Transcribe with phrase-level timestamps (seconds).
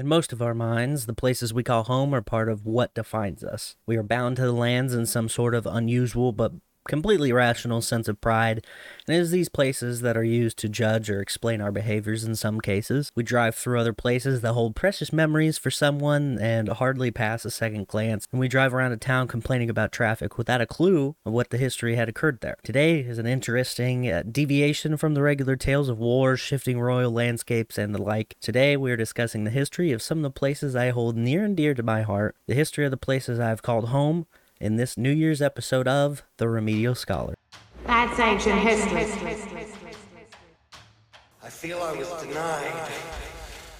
[0.00, 3.44] In most of our minds, the places we call home are part of what defines
[3.44, 3.76] us.
[3.84, 6.52] We are bound to the lands in some sort of unusual but
[6.88, 8.64] completely rational sense of pride,
[9.06, 12.34] and it is these places that are used to judge or explain our behaviors in
[12.34, 13.10] some cases.
[13.14, 17.50] We drive through other places that hold precious memories for someone and hardly pass a
[17.50, 21.32] second glance, and we drive around a town complaining about traffic without a clue of
[21.32, 22.56] what the history had occurred there.
[22.62, 27.78] Today is an interesting uh, deviation from the regular tales of wars, shifting royal landscapes,
[27.78, 28.34] and the like.
[28.40, 31.56] Today we are discussing the history of some of the places I hold near and
[31.56, 34.26] dear to my heart, the history of the places I have called home,
[34.60, 37.34] in this New Year's episode of The Remedial Scholar.
[37.86, 39.06] That's ancient history.
[41.42, 42.90] I feel I was denied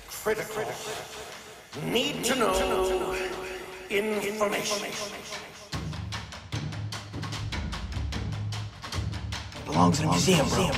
[0.08, 0.64] critical,
[1.86, 3.16] need to know
[3.90, 4.88] information.
[9.64, 10.70] belongs in a museum, bro.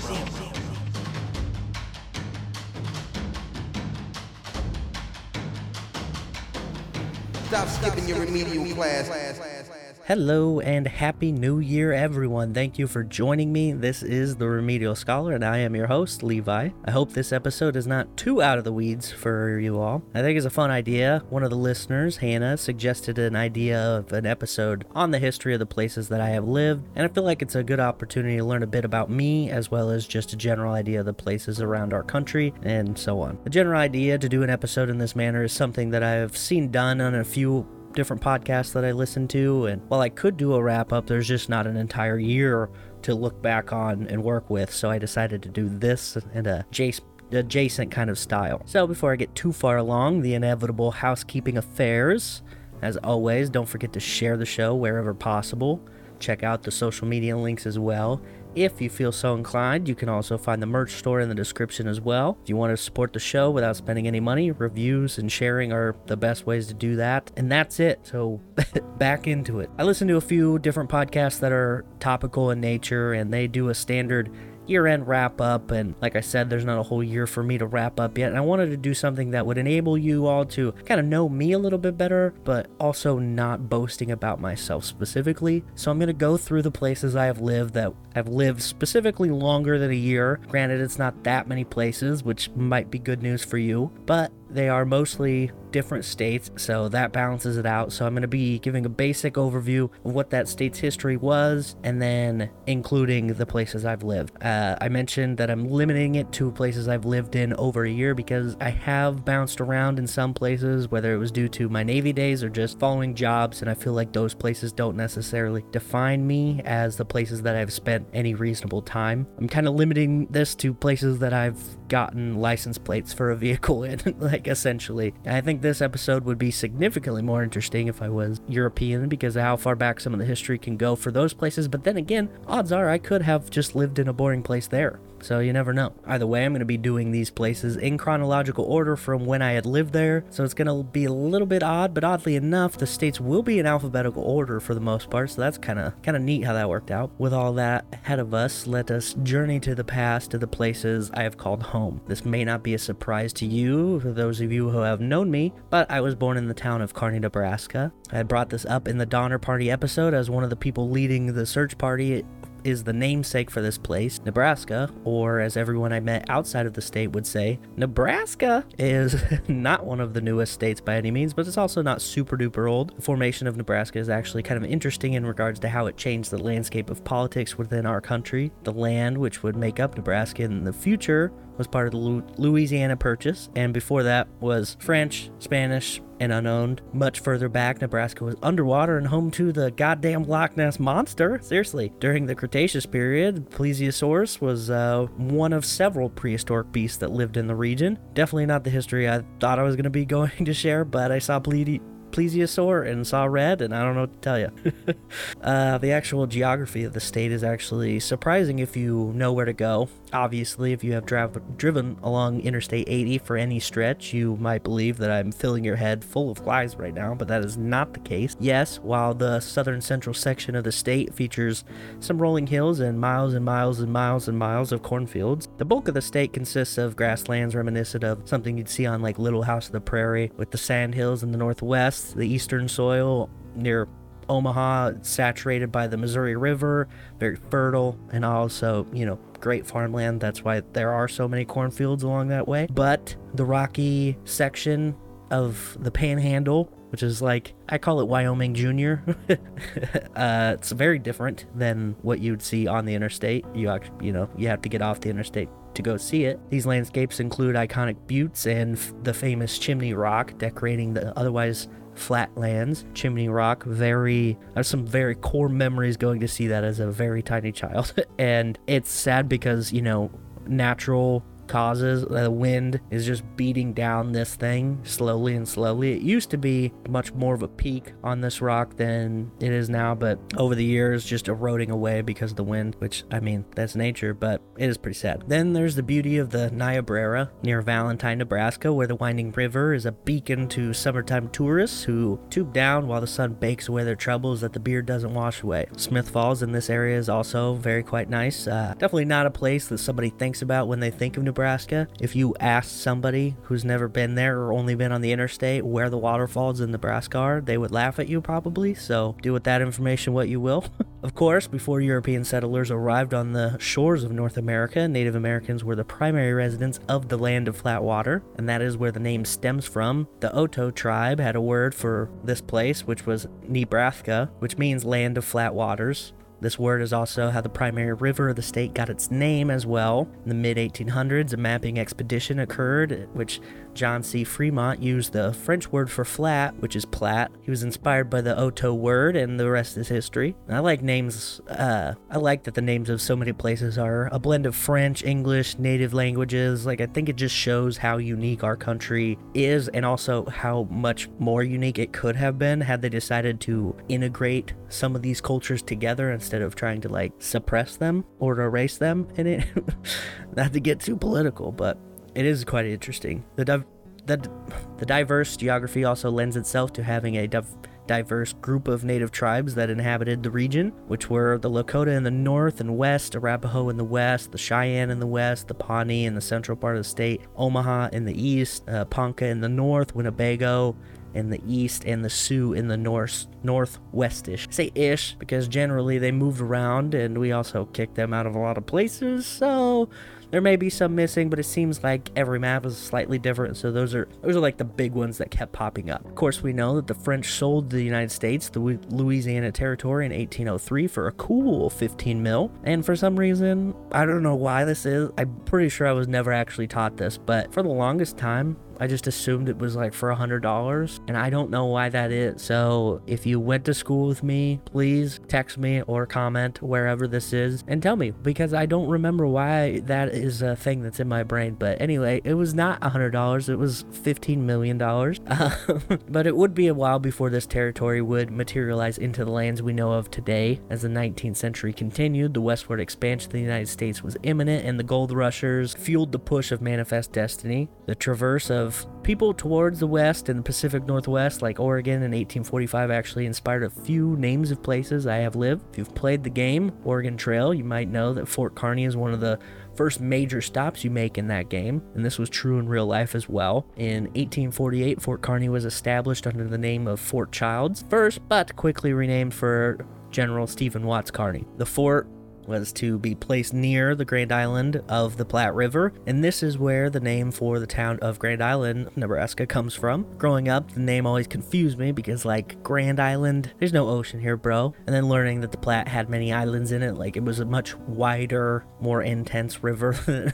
[7.47, 9.62] Stop skipping your remedial class.
[10.07, 12.53] Hello and happy new year, everyone.
[12.53, 13.73] Thank you for joining me.
[13.73, 16.71] This is The Remedial Scholar, and I am your host, Levi.
[16.85, 20.03] I hope this episode is not too out of the weeds for you all.
[20.13, 21.23] I think it's a fun idea.
[21.31, 25.61] One of the listeners, Hannah, suggested an idea of an episode on the history of
[25.61, 28.45] the places that I have lived, and I feel like it's a good opportunity to
[28.45, 31.61] learn a bit about me as well as just a general idea of the places
[31.61, 33.39] around our country and so on.
[33.45, 36.37] The general idea to do an episode in this manner is something that I have
[36.37, 39.67] seen done on a few different podcasts that I listen to.
[39.67, 42.71] And while I could do a wrap up, there's just not an entire year
[43.03, 44.73] to look back on and work with.
[44.73, 47.01] So I decided to do this in a Jace
[47.33, 48.63] adjacent kind of style.
[48.67, 52.43] So before I get too far along, the inevitable housekeeping affairs.
[52.83, 55.81] As always, don't forget to share the show wherever possible.
[56.19, 58.21] Check out the social media links as well.
[58.55, 61.89] If you feel so inclined, you can also find the merch store in the description
[61.89, 62.37] as well.
[62.43, 65.97] If you want to support the show without spending any money, reviews and sharing are
[66.07, 67.31] the best ways to do that.
[67.37, 68.01] And that's it.
[68.03, 68.43] So
[68.99, 69.71] back into it.
[69.79, 73.71] I listen to a few different podcasts that are topical in nature and they do
[73.71, 74.31] a standard
[74.67, 75.71] year end wrap up.
[75.71, 78.29] And like I said, there's not a whole year for me to wrap up yet.
[78.29, 81.29] And I wanted to do something that would enable you all to kind of know
[81.29, 85.65] me a little bit better, but also not boasting about myself specifically.
[85.75, 89.31] So I'm going to go through the places I have lived that I've lived specifically
[89.31, 90.41] longer than a year.
[90.49, 94.69] Granted, it's not that many places, which might be good news for you, but they
[94.69, 97.93] are mostly different states, so that balances it out.
[97.93, 101.77] So I'm going to be giving a basic overview of what that state's history was,
[101.83, 104.43] and then including the places I've lived.
[104.43, 108.15] Uh, I mentioned that I'm limiting it to places I've lived in over a year
[108.15, 112.13] because I have bounced around in some places, whether it was due to my Navy
[112.13, 116.61] days or just following jobs, and I feel like those places don't necessarily define me
[116.65, 119.27] as the places that I've spent any reasonable time.
[119.39, 121.59] I'm kind of limiting this to places that I've
[121.93, 125.13] gotten license plates for a vehicle in, like essentially.
[125.27, 129.43] I think this episode would be significantly more interesting if I was European because of
[129.43, 131.69] how far back some of the history can go for those places.
[131.69, 135.01] But then again, odds are I could have just lived in a boring place there.
[135.23, 135.93] So you never know.
[136.07, 139.53] Either way, I'm going to be doing these places in chronological order from when I
[139.53, 140.25] had lived there.
[140.31, 143.43] So it's going to be a little bit odd, but oddly enough, the states will
[143.43, 145.31] be in alphabetical order for the most part.
[145.31, 147.11] So that's kind of kind of neat how that worked out.
[147.19, 151.11] With all that ahead of us, let us journey to the past to the places
[151.15, 152.01] I have called home.
[152.07, 155.31] This may not be a surprise to you, for those of you who have known
[155.31, 157.93] me, but I was born in the town of Kearney, Nebraska.
[158.11, 160.91] I had brought this up in the Donner Party episode as one of the people
[160.91, 162.25] leading the search party
[162.65, 166.83] is the namesake for this place, Nebraska, or as everyone I met outside of the
[166.83, 171.47] state would say, Nebraska is not one of the newest states by any means, but
[171.47, 172.97] it's also not super duper old.
[172.97, 176.31] The formation of Nebraska is actually kind of interesting in regards to how it changed
[176.31, 178.53] the landscape of politics within our country.
[178.65, 182.97] The land which would make up Nebraska in the future was part of the Louisiana
[182.97, 186.81] Purchase, and before that was French, Spanish, and unowned.
[186.93, 191.41] Much further back, Nebraska was underwater and home to the goddamn Loch Ness Monster.
[191.43, 197.37] Seriously, during the Cretaceous period, Plesiosaurus was uh, one of several prehistoric beasts that lived
[197.37, 197.99] in the region.
[198.15, 201.11] Definitely not the history I thought I was going to be going to share, but
[201.11, 201.81] I saw Ple-
[202.13, 204.53] plesiosaur and saw red, and I don't know what to tell you.
[205.43, 209.53] uh, the actual geography of the state is actually surprising if you know where to
[209.53, 209.89] go.
[210.13, 214.99] Obviously, if you have dra- driven along Interstate 80 for any stretch, you might believe
[214.99, 218.01] that I'm filling your head full of lies right now, but that is not the
[218.01, 218.37] case.
[218.39, 221.65] Yes, while the southern central section of the state features
[222.01, 225.89] some rolling hills and miles and miles and miles and miles of cornfields, the bulk
[225.89, 229.67] of the state consists of grasslands reminiscent of something you'd see on like Little House
[229.67, 233.89] of the Prairie, with the sand hills in the northwest the eastern soil near
[234.29, 236.89] Omaha, saturated by the Missouri River,
[237.19, 240.21] very fertile, and also, you know, great farmland.
[240.21, 242.67] That's why there are so many cornfields along that way.
[242.71, 244.97] But the rocky section
[245.31, 249.03] of the Panhandle, which is like I call it Wyoming Junior.
[250.17, 253.45] uh, it's very different than what you'd see on the interstate.
[253.55, 256.39] You actually, you know, you have to get off the interstate to go see it.
[256.51, 262.85] These landscapes include iconic buttes and f- the famous Chimney Rock, decorating the otherwise flatlands.
[262.95, 266.91] Chimney Rock, very, I have some very core memories going to see that as a
[266.91, 267.95] very tiny child.
[268.19, 270.11] and it's sad because, you know,
[270.47, 272.05] natural causes.
[272.05, 275.93] The wind is just beating down this thing slowly and slowly.
[275.93, 279.69] It used to be much more of a peak on this rock than it is
[279.69, 283.45] now, but over the years, just eroding away because of the wind, which, I mean,
[283.55, 285.25] that's nature, but it is pretty sad.
[285.27, 289.87] Then there's the beauty of the Niobrara near Valentine, Nebraska, where the winding river is
[289.87, 294.41] a beacon to summertime tourists who tube down while the sun bakes away their troubles
[294.41, 295.67] that the beard doesn't wash away.
[295.77, 298.47] Smith Falls in this area is also very quite nice.
[298.47, 301.89] Uh, definitely not a place that somebody thinks about when they think of Nebraska.
[301.99, 305.89] If you ask somebody who's never been there or only been on the interstate where
[305.89, 308.75] the waterfalls in Nebraska are, they would laugh at you probably.
[308.75, 310.67] So do with that information what you will.
[311.03, 315.75] of course, before European settlers arrived on the shores of North America, Native Americans were
[315.75, 319.25] the primary residents of the land of flat water, and that is where the name
[319.25, 320.07] stems from.
[320.21, 325.17] The Oto tribe had a word for this place, which was Nebraska, which means land
[325.17, 326.13] of flat waters.
[326.43, 329.65] This word is also how the primary river of the state got its name as
[329.65, 330.09] well.
[330.25, 333.41] In the mid 1800s, a mapping expedition occurred, which
[333.75, 334.25] John C.
[334.25, 337.31] Fremont used the French word for flat, which is plat.
[337.43, 340.35] He was inspired by the Oto word, and the rest is history.
[340.49, 344.19] I like names, uh, I like that the names of so many places are a
[344.19, 346.67] blend of French, English, native languages.
[346.67, 351.09] Like, I think it just shows how unique our country is, and also how much
[351.19, 355.63] more unique it could have been had they decided to integrate some of these cultures
[355.63, 359.47] together instead of trying to, like, suppress them or erase them in it.
[360.37, 361.79] Not to get too political, but
[362.15, 363.25] it is quite interesting.
[363.37, 363.65] The div-
[364.07, 364.31] the,
[364.79, 367.57] the diverse geography also lends itself to having a div-
[367.87, 372.11] diverse group of native tribes that inhabited the region, which were the Lakota in the
[372.11, 376.15] north and west, Arapaho in the west, the Cheyenne in the west, the Pawnee in
[376.15, 379.95] the central part of the state, Omaha in the east, uh, Ponca in the north,
[379.95, 380.77] Winnebago
[381.15, 384.53] in the east, and the Sioux in the north northwestish.
[384.53, 388.39] Say ish because generally they moved around, and we also kicked them out of a
[388.39, 389.27] lot of places.
[389.27, 389.89] So
[390.33, 393.57] there may be some missing, but it seems like every map is slightly different.
[393.59, 396.05] So those are those are like the big ones that kept popping up.
[396.07, 400.13] Of course, we know that the French sold the United States the Louisiana Territory in
[400.13, 402.51] 1803 for a cool 15 mil.
[402.65, 405.11] And for some reason, I don't know why this is.
[405.19, 408.89] I'm pretty sure I was never actually taught this, but for the longest time, I
[408.89, 412.11] just assumed it was like for a hundred dollars, and I don't know why that
[412.11, 412.43] is.
[412.43, 417.33] So if you went to school with me, please text me or comment wherever this
[417.33, 421.07] is and tell me because I don't remember why that is a thing that's in
[421.07, 421.55] my brain.
[421.55, 425.21] But anyway, it was not a hundred dollars; it was fifteen million dollars.
[426.09, 429.73] but it would be a while before this territory would materialize into the lands we
[429.73, 430.61] know of today.
[430.71, 434.77] As the 19th century continued, the westward expansion of the United States was imminent, and
[434.77, 437.69] the gold rushers fueled the push of Manifest Destiny.
[437.87, 438.72] The traverse of
[439.03, 443.71] people towards the west and the Pacific Northwest, like Oregon in 1845, actually inspired a
[443.71, 445.65] few names of places I have lived.
[445.73, 449.13] If you've played the game Oregon Trail, you might know that Fort Kearny is one
[449.13, 449.39] of the
[449.75, 453.15] first major stops you make in that game, and this was true in real life
[453.15, 453.67] as well.
[453.77, 458.93] In 1848, Fort Kearny was established under the name of Fort Childs first, but quickly
[458.93, 461.47] renamed for General Stephen Watts Kearny.
[461.57, 462.07] The fort
[462.53, 466.59] was to be placed near the Grand Island of the Platte River, and this is
[466.59, 470.05] where the name for the town of Grand Island, Nebraska, comes from.
[470.19, 474.37] Growing up, the name always confused me because, like, Grand Island, there's no ocean here,
[474.37, 474.75] bro.
[474.87, 477.47] And then learning that the Platte had many islands in it, like, it was a
[477.47, 479.93] much wider, more intense river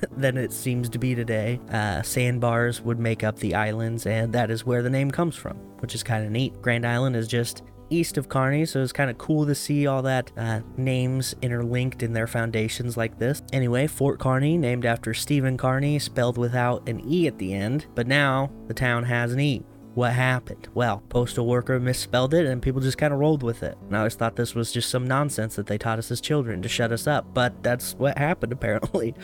[0.17, 1.61] than it seems to be today.
[1.71, 5.57] Uh, sandbars would make up the islands, and that is where the name comes from,
[5.79, 6.61] which is kind of neat.
[6.61, 10.02] Grand Island is just east of Kearney, so it's kind of cool to see all
[10.02, 13.42] that uh, names interlinked in their foundations like this.
[13.52, 18.07] Anyway, Fort Kearny, named after Stephen Kearny, spelled without an E at the end, but
[18.07, 19.62] now the town has an E.
[19.95, 20.68] What happened?
[20.75, 23.76] Well, postal worker misspelled it and people just kind of rolled with it.
[23.87, 26.62] And I always thought this was just some nonsense that they taught us as children
[26.62, 29.14] to shut us up, but that's what happened apparently.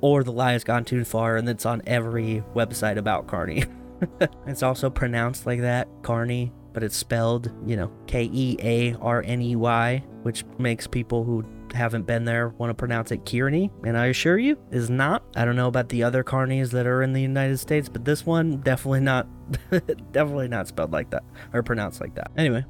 [0.00, 3.64] or the lie has gone too far and it's on every website about Kearney.
[4.46, 9.22] it's also pronounced like that, Kearny, but it's spelled, you know, K E A R
[9.24, 11.42] N E Y, which makes people who
[11.72, 15.24] haven't been there want to pronounce it Kearney, and I assure you, is not.
[15.36, 18.26] I don't know about the other Kearneys that are in the United States, but this
[18.26, 19.26] one definitely not,
[20.12, 22.30] definitely not spelled like that or pronounced like that.
[22.36, 22.62] Anyway,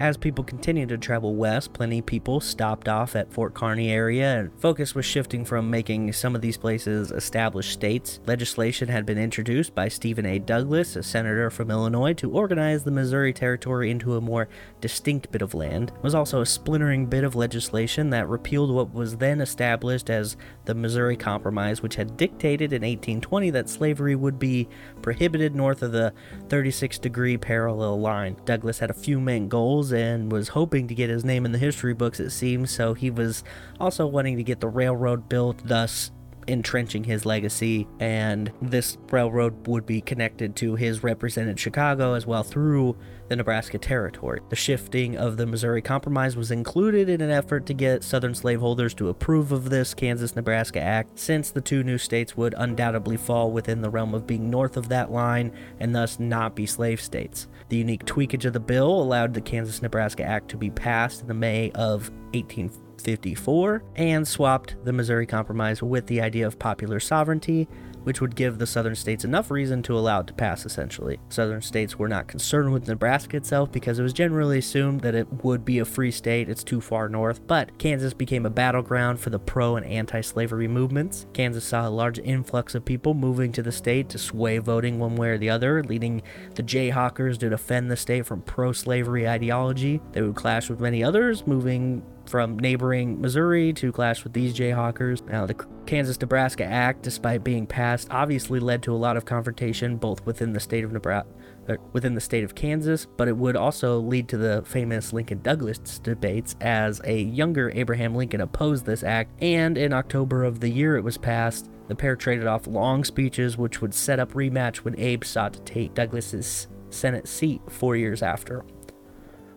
[0.00, 4.40] As people continued to travel west, plenty of people stopped off at Fort Kearny area,
[4.40, 8.18] and focus was shifting from making some of these places established states.
[8.26, 10.40] Legislation had been introduced by Stephen A.
[10.40, 14.48] Douglas, a senator from Illinois, to organize the Missouri Territory into a more
[14.80, 15.92] distinct bit of land.
[15.94, 20.36] It was also a splintering bit of legislation that repealed what was then established as
[20.64, 24.68] the Missouri Compromise, which had dictated in 1820 that slavery would be
[25.02, 26.12] prohibited north of the
[26.48, 28.36] 36 degree parallel line.
[28.44, 31.58] Douglas had a few main goals and was hoping to get his name in the
[31.58, 33.44] history books, it seems, so he was
[33.80, 36.10] also wanting to get the railroad built, thus
[36.46, 42.42] entrenching his legacy, and this railroad would be connected to his represented Chicago as well
[42.42, 42.96] through
[43.28, 44.40] the Nebraska Territory.
[44.50, 48.92] The shifting of the Missouri Compromise was included in an effort to get Southern slaveholders
[48.94, 53.50] to approve of this Kansas Nebraska Act, since the two new states would undoubtedly fall
[53.50, 57.48] within the realm of being north of that line and thus not be slave states.
[57.68, 61.28] The unique tweakage of the bill allowed the Kansas Nebraska Act to be passed in
[61.28, 67.68] the May of 1854 and swapped the Missouri Compromise with the idea of popular sovereignty
[68.04, 71.18] which would give the southern states enough reason to allow it to pass, essentially.
[71.28, 75.44] Southern states were not concerned with Nebraska itself because it was generally assumed that it
[75.44, 79.30] would be a free state, it's too far north, but Kansas became a battleground for
[79.30, 81.26] the pro and anti slavery movements.
[81.32, 85.16] Kansas saw a large influx of people moving to the state to sway voting one
[85.16, 86.22] way or the other, leading
[86.54, 90.00] the Jayhawkers to defend the state from pro slavery ideology.
[90.12, 92.02] They would clash with many others, moving
[92.34, 95.24] from neighboring Missouri to clash with these Jayhawkers.
[95.24, 95.54] Now, the
[95.86, 100.52] Kansas Nebraska Act, despite being passed, obviously led to a lot of confrontation both within
[100.52, 101.28] the state of Nebraska.
[101.68, 105.42] Er, within the state of Kansas, but it would also lead to the famous Lincoln
[105.42, 110.68] Douglas debates as a younger Abraham Lincoln opposed this act, and in October of the
[110.68, 114.78] year it was passed, the pair traded off long speeches which would set up rematch
[114.78, 118.64] when Abe sought to take Douglas's Senate seat four years after.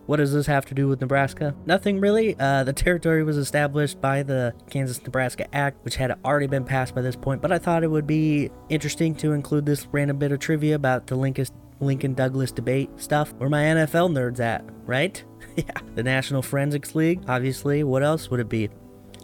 [0.08, 1.54] What does this have to do with Nebraska?
[1.66, 2.34] Nothing really.
[2.40, 6.94] Uh, the territory was established by the Kansas Nebraska Act, which had already been passed
[6.94, 10.32] by this point, but I thought it would be interesting to include this random bit
[10.32, 11.44] of trivia about the Lincoln,
[11.80, 13.34] Lincoln Douglas debate stuff.
[13.34, 15.22] Where my NFL nerds at, right?
[15.56, 15.64] yeah.
[15.94, 17.84] The National Forensics League, obviously.
[17.84, 18.70] What else would it be?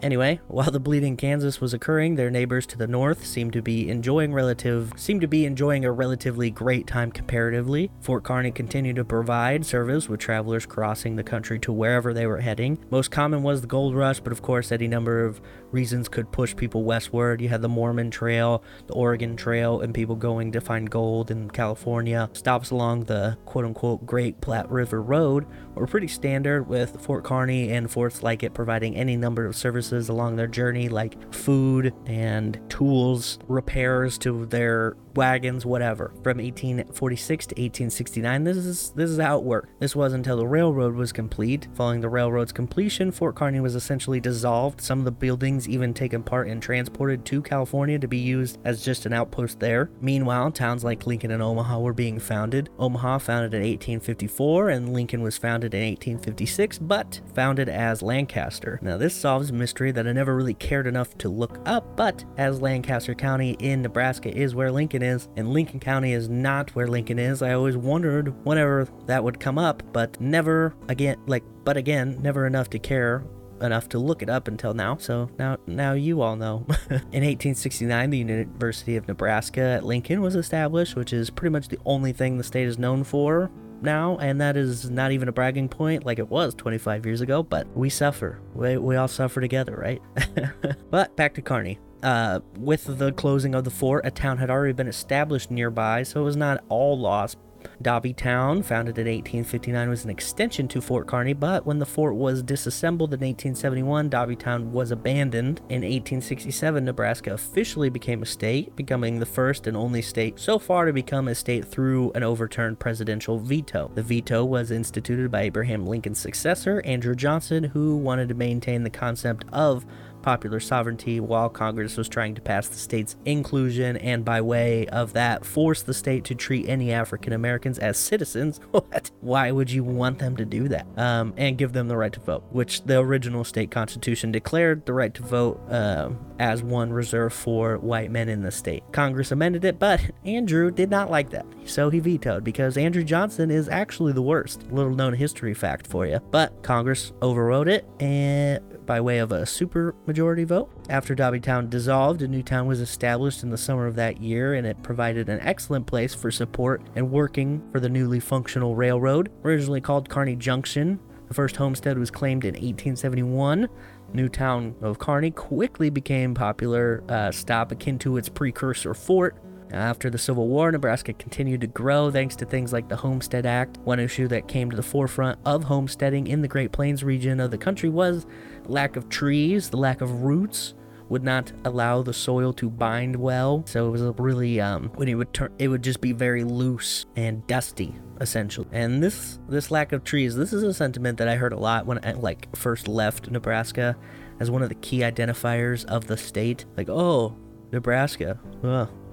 [0.04, 3.88] Anyway, while the bleeding Kansas was occurring, their neighbors to the north seemed to be
[3.88, 7.90] enjoying relative seemed to be enjoying a relatively great time comparatively.
[8.02, 12.42] Fort Kearny continued to provide service with travelers crossing the country to wherever they were
[12.42, 12.78] heading.
[12.90, 15.40] Most common was the gold rush, but of course any number of
[15.74, 17.40] reasons could push people westward.
[17.40, 21.50] You had the Mormon Trail, the Oregon Trail, and people going to find gold in
[21.50, 22.30] California.
[22.32, 27.70] Stops along the quote unquote Great Platte River Road were pretty standard, with Fort Kearny
[27.70, 32.60] and forts like it providing any number of services along their journey, like food and
[32.70, 36.12] tools, repairs to their wagons, whatever.
[36.22, 39.80] From 1846 to 1869, this is this is how it worked.
[39.80, 41.68] This was until the railroad was complete.
[41.74, 44.80] Following the railroad's completion, Fort Kearny was essentially dissolved.
[44.80, 48.84] Some of the buildings even taken part and transported to California to be used as
[48.84, 49.90] just an outpost there.
[50.00, 52.70] Meanwhile, towns like Lincoln and Omaha were being founded.
[52.78, 58.78] Omaha founded in 1854 and Lincoln was founded in 1856, but founded as Lancaster.
[58.82, 62.24] Now this solves a mystery that I never really cared enough to look up, but
[62.36, 66.88] as Lancaster County in Nebraska is where Lincoln is, and Lincoln County is not where
[66.88, 67.42] Lincoln is.
[67.42, 72.46] I always wondered whenever that would come up, but never again, like, but again, never
[72.46, 73.24] enough to care
[73.60, 74.96] enough to look it up until now.
[74.96, 76.66] So now, now you all know.
[76.90, 81.78] In 1869, the University of Nebraska at Lincoln was established, which is pretty much the
[81.84, 83.50] only thing the state is known for
[83.84, 87.42] now, and that is not even a bragging point like it was 25 years ago,
[87.42, 88.40] but we suffer.
[88.54, 90.02] We, we all suffer together, right?
[90.90, 91.78] but back to Kearny.
[92.04, 96.20] Uh, with the closing of the fort, a town had already been established nearby, so
[96.20, 97.38] it was not all lost.
[97.82, 102.42] Dobytown, founded in 1859, was an extension to Fort Kearny, but when the fort was
[102.42, 105.60] disassembled in 1871, Dobytown was abandoned.
[105.70, 110.84] In 1867, Nebraska officially became a state, becoming the first and only state so far
[110.84, 113.90] to become a state through an overturned presidential veto.
[113.94, 118.90] The veto was instituted by Abraham Lincoln's successor, Andrew Johnson, who wanted to maintain the
[118.90, 119.86] concept of
[120.24, 125.12] popular sovereignty while Congress was trying to pass the state's inclusion and by way of
[125.12, 128.60] that force the state to treat any African Americans as citizens.
[128.74, 129.10] What?
[129.20, 130.86] Why would you want them to do that?
[130.96, 134.92] Um, and give them the right to vote, which the original state constitution declared the
[134.92, 138.82] right to vote uh, as one reserved for white men in the state.
[138.92, 143.50] Congress amended it, but Andrew did not like that, so he vetoed because Andrew Johnson
[143.50, 144.64] is actually the worst.
[144.72, 146.18] Little known history fact for you.
[146.30, 150.70] But Congress overrode it and by way of a super majority vote.
[150.88, 154.66] After Dobytown dissolved, a new town was established in the summer of that year, and
[154.66, 159.30] it provided an excellent place for support and working for the newly functional railroad.
[159.44, 160.98] Originally called Kearney Junction,
[161.28, 163.68] the first homestead was claimed in 1871.
[164.12, 169.36] New town of Kearney quickly became popular uh, stop akin to its precursor fort.
[169.72, 173.78] After the Civil War, Nebraska continued to grow thanks to things like the Homestead Act.
[173.78, 177.50] One issue that came to the forefront of homesteading in the Great Plains region of
[177.50, 178.24] the country was
[178.66, 180.74] lack of trees, the lack of roots
[181.08, 183.62] would not allow the soil to bind well.
[183.66, 187.06] So it was really um, when it would turn, it would just be very loose
[187.16, 188.66] and dusty essentially.
[188.72, 191.86] And this this lack of trees, this is a sentiment that I heard a lot
[191.86, 193.96] when I like first left Nebraska
[194.40, 196.64] as one of the key identifiers of the state.
[196.76, 197.36] Like, oh,
[197.72, 198.38] Nebraska.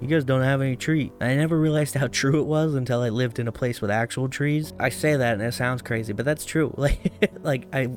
[0.01, 1.11] You guys don't have any tree.
[1.21, 4.27] I never realized how true it was until I lived in a place with actual
[4.27, 4.73] trees.
[4.79, 6.73] I say that and it sounds crazy, but that's true.
[6.81, 7.89] Like, like I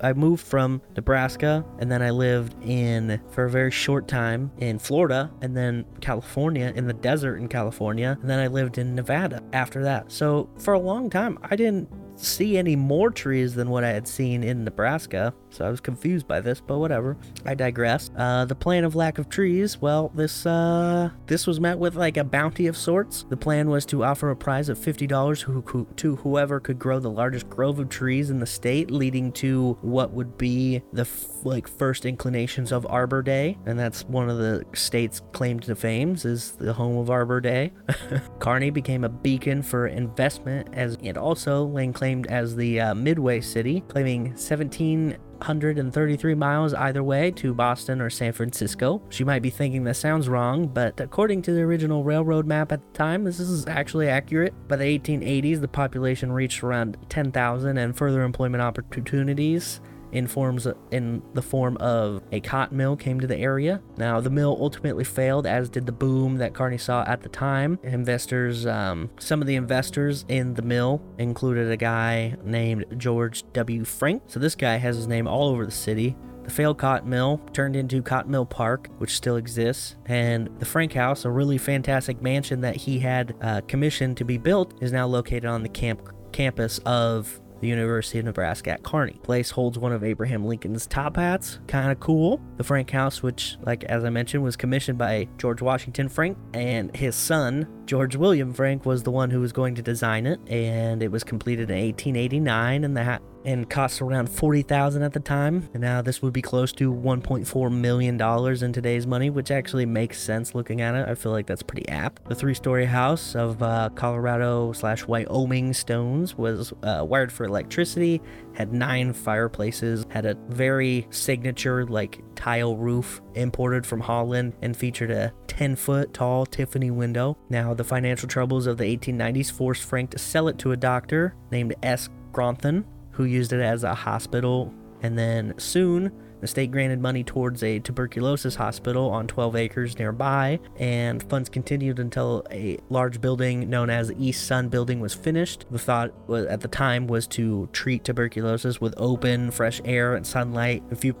[0.00, 4.78] I moved from Nebraska and then I lived in for a very short time in
[4.78, 9.42] Florida and then California in the desert in California and then I lived in Nevada
[9.52, 10.12] after that.
[10.12, 14.08] So for a long time, I didn't see any more trees than what I had
[14.08, 17.16] seen in Nebraska, so I was confused by this, but whatever.
[17.44, 18.10] I digress.
[18.16, 22.16] Uh, the plan of lack of trees, well, this uh, this was met with like
[22.16, 23.24] a bounty of sorts.
[23.28, 26.98] The plan was to offer a prize of fifty dollars who, to whoever could grow
[26.98, 31.44] the largest grove of trees in the state, leading to what would be the f-
[31.44, 36.16] like first inclinations of Arbor Day, and that's one of the state's claim to fame
[36.24, 37.72] is the home of Arbor Day.
[38.38, 42.94] Kearney became a beacon for investment as it also laying claim claimed as the uh,
[42.94, 49.02] Midway City, claiming 1,733 miles either way to Boston or San Francisco.
[49.08, 52.80] She might be thinking that sounds wrong, but according to the original railroad map at
[52.80, 54.54] the time, this is actually accurate.
[54.68, 59.80] By the 1880s, the population reached around 10,000 and further employment opportunities
[60.16, 63.82] in forms in the form of a cotton mill came to the area.
[63.98, 67.78] Now the mill ultimately failed, as did the boom that Kearney saw at the time.
[67.82, 73.84] Investors, um, some of the investors in the mill included a guy named George W.
[73.84, 74.22] Frank.
[74.26, 76.16] So this guy has his name all over the city.
[76.44, 80.92] The failed cotton mill turned into Cotton Mill Park, which still exists, and the Frank
[80.92, 85.06] House, a really fantastic mansion that he had uh, commissioned to be built, is now
[85.06, 89.18] located on the camp campus of the University of Nebraska at Kearney.
[89.22, 92.40] Place holds one of Abraham Lincoln's top hats, kind of cool.
[92.56, 96.94] The Frank House, which, like as I mentioned, was commissioned by George Washington Frank, and
[96.94, 101.02] his son George William Frank was the one who was going to design it, and
[101.02, 105.70] it was completed in 1889, and the hat and cost around 40,000 at the time.
[105.72, 109.86] And now this would be close to 1.4 million dollars in today's money, which actually
[109.86, 111.08] makes sense looking at it.
[111.08, 112.28] I feel like that's pretty apt.
[112.28, 118.20] The three-story house of uh, Colorado slash Wyoming stones was uh, wired for electricity,
[118.54, 125.12] had nine fireplaces, had a very signature like tile roof imported from Holland, and featured
[125.12, 127.38] a 10 foot tall Tiffany window.
[127.48, 131.34] Now, the financial troubles of the 1890s forced Frank to sell it to a doctor
[131.52, 132.08] named S.
[132.32, 132.84] Gronthon,
[133.16, 134.72] who used it as a hospital.
[135.02, 140.60] And then soon, the state granted money towards a tuberculosis hospital on 12 acres nearby,
[140.76, 145.64] and funds continued until a large building known as East Sun Building was finished.
[145.70, 150.82] The thought at the time was to treat tuberculosis with open, fresh air and sunlight.
[150.90, 151.14] A few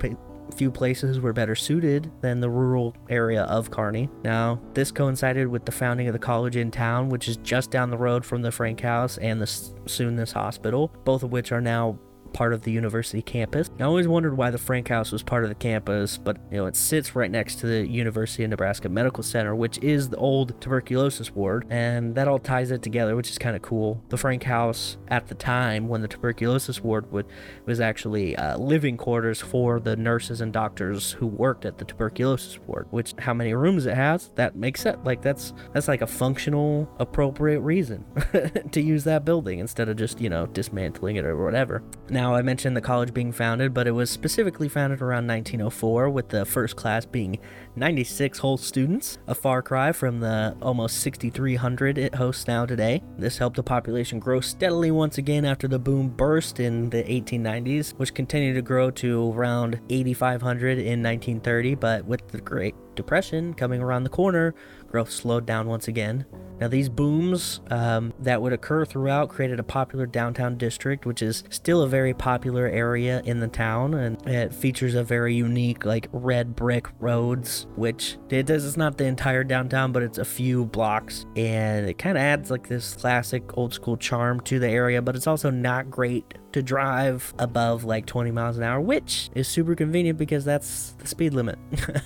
[0.54, 4.08] few places were better suited than the rural area of Kearney.
[4.22, 7.90] Now, this coincided with the founding of the college in town, which is just down
[7.90, 9.46] the road from the Frank House and the
[9.86, 11.98] soon this hospital, both of which are now
[12.32, 13.70] part of the university campus.
[13.78, 16.66] I always wondered why the Frank House was part of the campus, but you know,
[16.66, 20.60] it sits right next to the University of Nebraska Medical Center, which is the old
[20.60, 24.02] tuberculosis ward, and that all ties it together, which is kind of cool.
[24.08, 27.26] The Frank House at the time when the tuberculosis ward would
[27.64, 32.58] was actually uh, living quarters for the nurses and doctors who worked at the tuberculosis
[32.66, 36.06] ward, which how many rooms it has, that makes it like that's that's like a
[36.06, 38.04] functional appropriate reason
[38.72, 41.82] to use that building instead of just, you know, dismantling it or whatever.
[42.08, 46.08] Now now, I mentioned the college being founded, but it was specifically founded around 1904,
[46.08, 47.38] with the first class being
[47.76, 53.02] 96 whole students, a far cry from the almost 6,300 it hosts now today.
[53.18, 57.90] This helped the population grow steadily once again after the boom burst in the 1890s,
[57.98, 63.82] which continued to grow to around 8,500 in 1930, but with the Great Depression coming
[63.82, 64.54] around the corner,
[64.86, 66.26] growth slowed down once again.
[66.60, 71.44] Now, these booms um, that would occur throughout created a popular downtown district, which is
[71.50, 76.08] still a very popular area in the town, and it features a very unique, like
[76.12, 78.66] red brick roads, which it does.
[78.66, 82.50] It's not the entire downtown, but it's a few blocks, and it kind of adds
[82.50, 85.02] like this classic old school charm to the area.
[85.02, 89.46] But it's also not great to drive above like 20 miles an hour, which is
[89.46, 91.58] super convenient because that's the speed limit.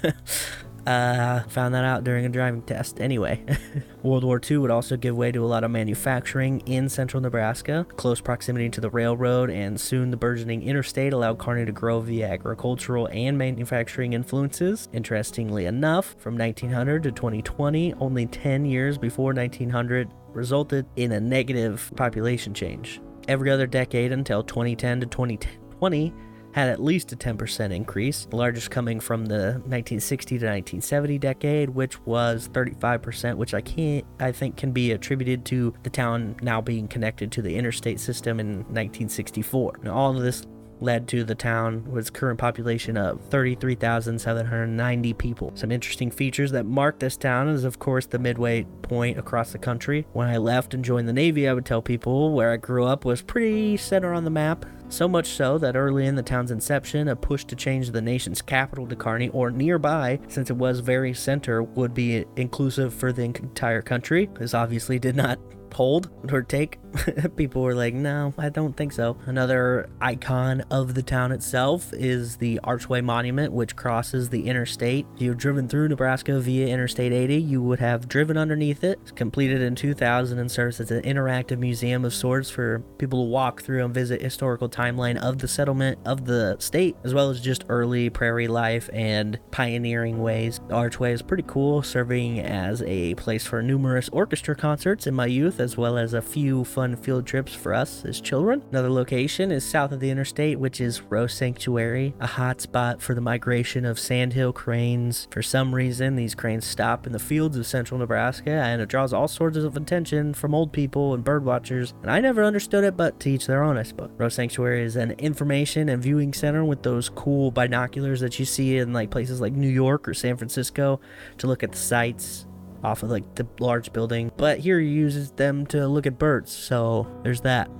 [0.87, 3.01] Uh, found that out during a driving test.
[3.01, 3.45] Anyway,
[4.03, 7.87] World War II would also give way to a lot of manufacturing in central Nebraska.
[7.97, 12.29] Close proximity to the railroad and soon the burgeoning interstate allowed Kearney to grow via
[12.29, 14.89] agricultural and manufacturing influences.
[14.93, 21.93] Interestingly enough, from 1900 to 2020, only 10 years before 1900 resulted in a negative
[21.97, 23.01] population change.
[23.29, 26.13] Every other decade until 2010 to 2020
[26.53, 31.71] had at least a 10% increase, the largest coming from the 1960 to 1970 decade,
[31.71, 36.61] which was 35%, which I can't I think can be attributed to the town now
[36.61, 39.81] being connected to the interstate system in 1964.
[39.83, 40.45] Now all of this
[40.81, 45.53] led to the town with its current population of 33,790 people.
[45.55, 49.59] Some interesting features that mark this town is, of course, the midway point across the
[49.59, 50.07] country.
[50.13, 53.05] When I left and joined the Navy, I would tell people where I grew up
[53.05, 54.65] was pretty center on the map.
[54.91, 58.43] So much so that early in the town's inception, a push to change the nation's
[58.43, 63.23] capital to Kearney or nearby, since it was very center, would be inclusive for the
[63.23, 64.29] entire country.
[64.35, 65.39] This obviously did not
[65.75, 66.79] hold or take.
[67.37, 69.17] People were like, no, I don't think so.
[69.27, 75.07] Another icon of the town itself is the Archway Monument, which crosses the interstate.
[75.15, 78.99] If you've driven through Nebraska via Interstate 80, you would have driven underneath it.
[79.03, 83.31] It's completed in 2000 and serves as an interactive museum of sorts for people to
[83.31, 87.41] walk through and visit historical timeline of the settlement of the state, as well as
[87.41, 90.61] just early prairie life and pioneering ways.
[90.69, 95.27] The Archway is pretty cool, serving as a place for numerous orchestra concerts in my
[95.27, 98.63] youth, as well as a few fun field trips for us as children.
[98.71, 103.15] Another location is south of the interstate, which is Rowe Sanctuary, a hot spot for
[103.15, 105.29] the migration of sandhill cranes.
[105.31, 109.13] For some reason, these cranes stop in the fields of central Nebraska, and it draws
[109.13, 111.95] all sorts of attention from old people and bird watchers.
[112.03, 114.11] And I never understood it, but to each their own, I suppose.
[114.17, 118.79] Rowe Sanctuary is an information and viewing center with those cool binoculars that you see
[118.79, 121.01] in like places like New York or San Francisco
[121.39, 122.47] to look at the sights
[122.83, 126.51] off of like the large building, but here he uses them to look at birds,
[126.51, 127.71] so there's that.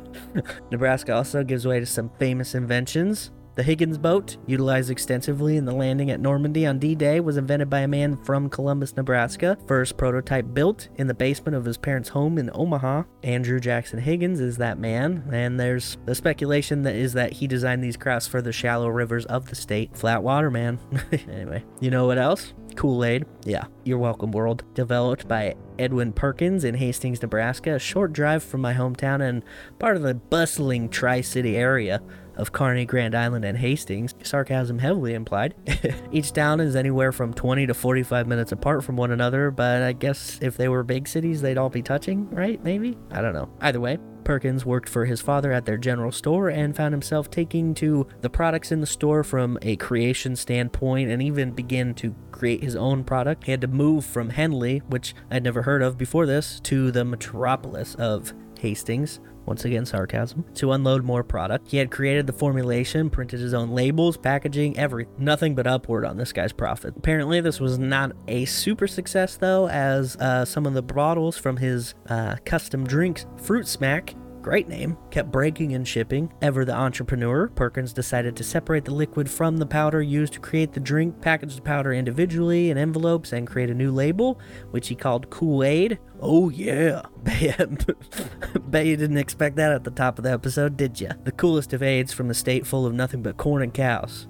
[0.70, 3.30] Nebraska also gives way to some famous inventions.
[3.56, 7.70] The Higgins boat, utilized extensively in the landing at Normandy on D Day, was invented
[7.70, 9.56] by a man from Columbus, Nebraska.
[9.68, 13.04] First prototype built in the basement of his parents' home in Omaha.
[13.22, 17.84] Andrew Jackson Higgins is that man, and there's the speculation that is that he designed
[17.84, 19.96] these crafts for the shallow rivers of the state.
[19.96, 20.80] Flat water, man.
[21.12, 22.54] anyway, you know what else?
[22.74, 23.24] Kool Aid.
[23.44, 24.64] Yeah, you're welcome, world.
[24.74, 29.44] Developed by Edwin Perkins in Hastings, Nebraska, a short drive from my hometown and
[29.78, 32.02] part of the bustling Tri City area
[32.36, 34.14] of Kearney, Grand Island, and Hastings.
[34.22, 35.54] Sarcasm heavily implied.
[36.12, 39.92] Each town is anywhere from 20 to 45 minutes apart from one another, but I
[39.92, 42.62] guess if they were big cities, they'd all be touching, right?
[42.62, 42.96] Maybe?
[43.10, 43.50] I don't know.
[43.60, 47.74] Either way, Perkins worked for his father at their general store and found himself taking
[47.74, 52.62] to the products in the store from a creation standpoint and even began to create
[52.62, 53.44] his own product.
[53.44, 57.04] He had to move from Hendley, which I'd never heard of before this, to the
[57.04, 59.20] metropolis of Hastings.
[59.46, 60.44] Once again, sarcasm.
[60.54, 61.70] To unload more product.
[61.70, 66.16] He had created the formulation, printed his own labels, packaging, every nothing but upward on
[66.16, 66.94] this guy's profit.
[66.96, 71.58] Apparently, this was not a super success though, as uh, some of the bottles from
[71.58, 76.30] his uh, custom drinks, Fruit Smack, great name, kept breaking and shipping.
[76.42, 80.74] Ever the entrepreneur, Perkins decided to separate the liquid from the powder used to create
[80.74, 84.38] the drink, package the powder individually in envelopes, and create a new label,
[84.70, 85.98] which he called Kool Aid.
[86.20, 87.00] Oh, yeah.
[87.22, 91.08] Bet you didn't expect that at the top of the episode, did you?
[91.24, 94.28] The coolest of aids from a state full of nothing but corn and cows.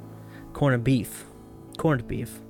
[0.53, 1.25] Corn and beef.
[1.77, 2.44] Corned beef.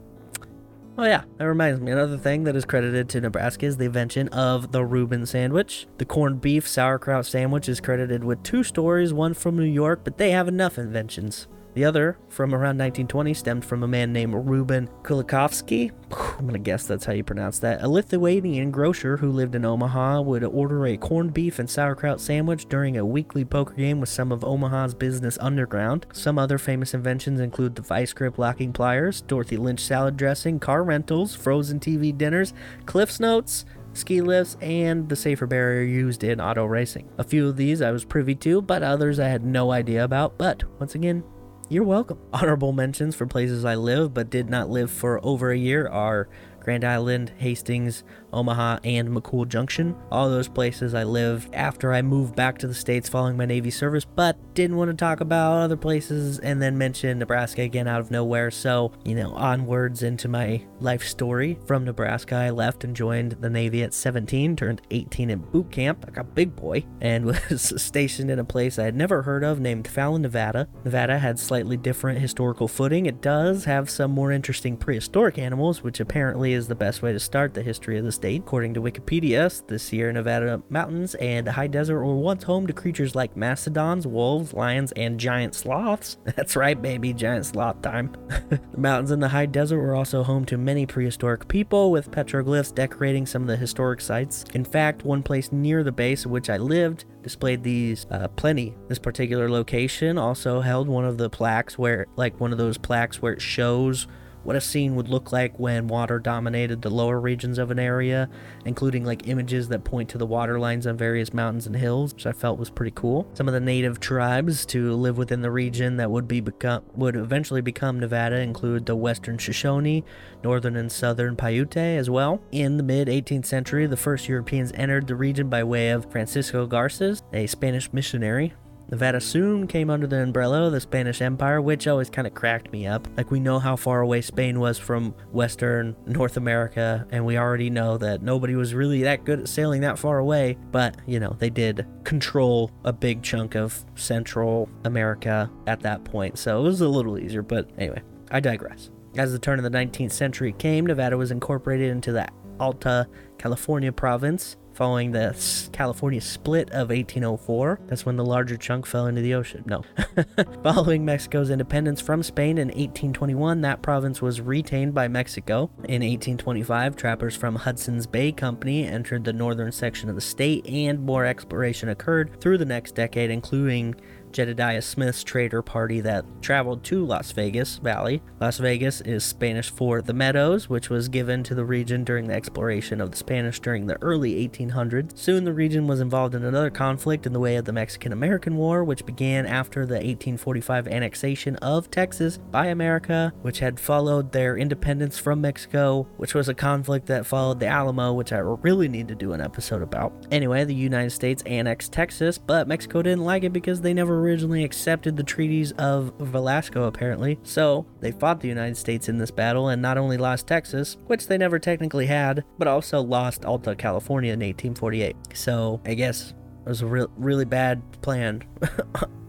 [0.97, 1.91] Oh yeah, that reminds me.
[1.91, 5.89] Another thing that is credited to Nebraska is the invention of the Reuben sandwich.
[5.99, 10.19] The corned beef sauerkraut sandwich is credited with two stories, one from New York, but
[10.19, 11.49] they have enough inventions.
[11.75, 15.91] The other, from around 1920, stemmed from a man named Reuben Kulakofsky.
[16.39, 17.83] I'm gonna guess that's how you pronounce that.
[17.83, 22.67] A Lithuanian grocer who lived in Omaha would order a corned beef and sauerkraut sandwich
[22.67, 26.07] during a weekly poker game with some of Omaha's business underground.
[26.13, 30.85] Some other famous inventions include the vice grip locking pliers, Dorothy Lynch salad dressing, car
[30.85, 32.55] rentals, frozen TV dinners,
[32.87, 37.09] Cliff's Notes, ski lifts, and the safer barrier used in auto racing.
[37.19, 40.39] A few of these I was privy to, but others I had no idea about.
[40.39, 41.25] But once again,
[41.69, 42.19] you're welcome.
[42.33, 46.29] Honorable mentions for places I live but did not live for over a year are
[46.61, 49.95] Grand Island, Hastings, Omaha, and McCool Junction.
[50.11, 53.71] All those places I lived after I moved back to the States following my Navy
[53.71, 58.01] service, but didn't want to talk about other places and then mention Nebraska again out
[58.01, 58.51] of nowhere.
[58.51, 61.59] So, you know, onwards into my life story.
[61.67, 66.05] From Nebraska, I left and joined the Navy at 17, turned 18 in boot camp,
[66.05, 69.61] like a big boy, and was stationed in a place I had never heard of
[69.61, 70.69] named Fallon, Nevada.
[70.85, 73.07] Nevada had slightly different historical footing.
[73.07, 77.21] It does have some more interesting prehistoric animals, which apparently is the best way to
[77.21, 78.41] start the history of the state.
[78.41, 82.73] According to Wikipedia, the Sierra Nevada mountains and the high desert were once home to
[82.73, 86.17] creatures like mastodons, wolves, lions, and giant sloths.
[86.25, 88.17] That's right, baby, giant sloth time.
[88.49, 92.75] the mountains in the high desert were also home to many prehistoric people, with petroglyphs
[92.75, 94.47] decorating some of the historic sites.
[94.55, 98.75] In fact, one place near the base of which I lived displayed these uh, plenty.
[98.89, 103.21] This particular location also held one of the plaques where, like, one of those plaques
[103.21, 104.07] where it shows
[104.45, 108.29] what a scene would look like when water dominated the lower regions of an area,
[108.65, 112.27] including like images that point to the water lines on various mountains and hills, which
[112.27, 113.27] I felt was pretty cool.
[113.35, 117.17] Some of the native tribes to live within the region that would be become would
[117.17, 120.05] eventually become Nevada include the Western Shoshone,
[120.43, 122.41] Northern and Southern Paiute as well.
[122.53, 126.67] In the mid 18th century, the first Europeans entered the region by way of Francisco
[126.67, 128.55] Garces, a Spanish missionary
[128.91, 132.73] Nevada soon came under the umbrella of the Spanish Empire, which always kind of cracked
[132.73, 133.09] me up.
[133.17, 137.71] Like, we know how far away Spain was from Western North America, and we already
[137.71, 141.37] know that nobody was really that good at sailing that far away, but, you know,
[141.39, 146.81] they did control a big chunk of Central America at that point, so it was
[146.81, 148.91] a little easier, but anyway, I digress.
[149.17, 152.27] As the turn of the 19th century came, Nevada was incorporated into the
[152.59, 155.35] Alta California province following the
[155.73, 157.81] California split of 1804.
[157.87, 159.65] That's when the larger chunk fell into the ocean.
[159.67, 159.85] No.
[160.63, 165.71] following Mexico's independence from Spain in 1821, that province was retained by Mexico.
[165.85, 171.01] In 1825, trappers from Hudson's Bay Company entered the northern section of the state, and
[171.01, 173.95] more exploration occurred through the next decade, including
[174.35, 178.21] Jedediah Smith's trader party that traveled to Las Vegas Valley.
[178.41, 182.35] Las Vegas is Spanish for the Meadows, which was given to the region during the
[182.35, 185.17] exploration of the Spanish during the early 1800s.
[185.17, 188.57] Soon the region was involved in another conflict in the way of the Mexican American
[188.57, 194.57] War, which began after the 1845 annexation of Texas by America, which had followed their
[194.57, 199.07] independence from Mexico, which was a conflict that followed the Alamo, which I really need
[199.09, 200.13] to do an episode about.
[200.33, 204.65] Anyway, the United States annexed Texas, but Mexico didn't like it because they never originally
[204.65, 207.39] accepted the treaties of Velasco, apparently.
[207.43, 211.27] So they fought the United States in this battle and not only lost Texas, which
[211.27, 215.17] they never technically had, but also lost Alta California in 1848.
[215.35, 218.43] So I guess it was a real, really bad plan.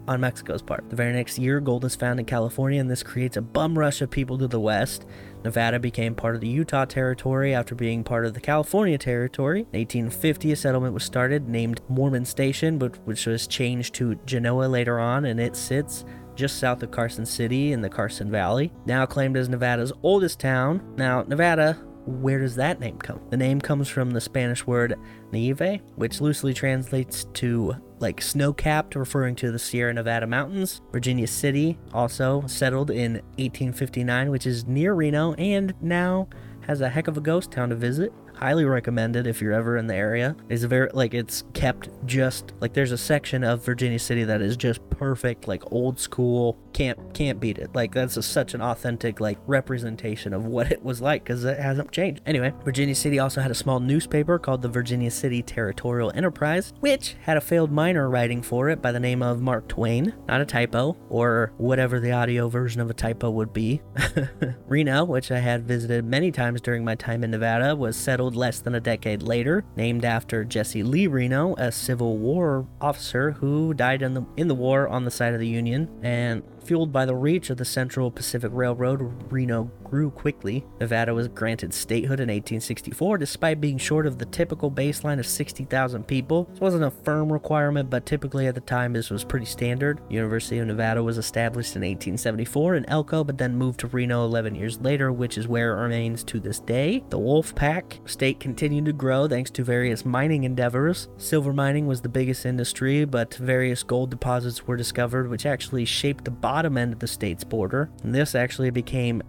[0.08, 0.88] on Mexico's part.
[0.90, 4.02] The very next year, gold is found in California, and this creates a bum rush
[4.02, 5.06] of people to the west.
[5.46, 9.60] Nevada became part of the Utah Territory after being part of the California Territory.
[9.60, 14.66] In 1850, a settlement was started named Mormon Station, but which was changed to Genoa
[14.66, 16.04] later on, and it sits
[16.36, 18.74] just south of Carson City in the Carson Valley.
[18.88, 20.82] Now claimed as Nevada's oldest town.
[20.98, 23.20] Now, Nevada where does that name come?
[23.30, 24.96] The name comes from the Spanish word
[25.32, 30.82] nieve, which loosely translates to like snow capped, referring to the Sierra Nevada mountains.
[30.92, 36.28] Virginia City, also settled in 1859, which is near Reno and now
[36.68, 39.88] has a heck of a ghost town to visit highly recommended if you're ever in
[39.88, 40.36] the area.
[40.50, 44.58] It's very like it's kept just like there's a section of Virginia City that is
[44.58, 46.58] just perfect, like old school.
[46.76, 47.74] Can't can't beat it.
[47.74, 51.58] Like that's a, such an authentic like representation of what it was like because it
[51.58, 52.22] hasn't changed.
[52.26, 57.16] Anyway, Virginia City also had a small newspaper called the Virginia City Territorial Enterprise, which
[57.22, 60.14] had a failed miner writing for it by the name of Mark Twain.
[60.28, 63.82] Not a typo or whatever the audio version of a typo would be.
[64.68, 68.60] Reno, which I had visited many times during my time in Nevada, was settled less
[68.60, 74.02] than a decade later, named after Jesse Lee Reno, a Civil War officer who died
[74.02, 77.16] in the in the war on the side of the Union, and fueled by the
[77.16, 80.66] reach of the Central Pacific Railroad, Reno grew quickly.
[80.80, 86.04] Nevada was granted statehood in 1864 despite being short of the typical baseline of 60,000
[86.06, 86.46] people.
[86.52, 90.02] This wasn't a firm requirement, but typically at the time this was pretty standard.
[90.10, 94.56] University of Nevada was established in 1874 in Elko, but then moved to Reno 11
[94.56, 97.04] years later, which is where it remains to this day.
[97.10, 101.08] The Wolf Pack state continued to grow thanks to various mining endeavors.
[101.18, 106.26] Silver mining was the biggest industry, but various gold deposits were discovered, which actually shaped
[106.26, 107.90] the bottom end of the state's border.
[108.04, 109.22] And this actually became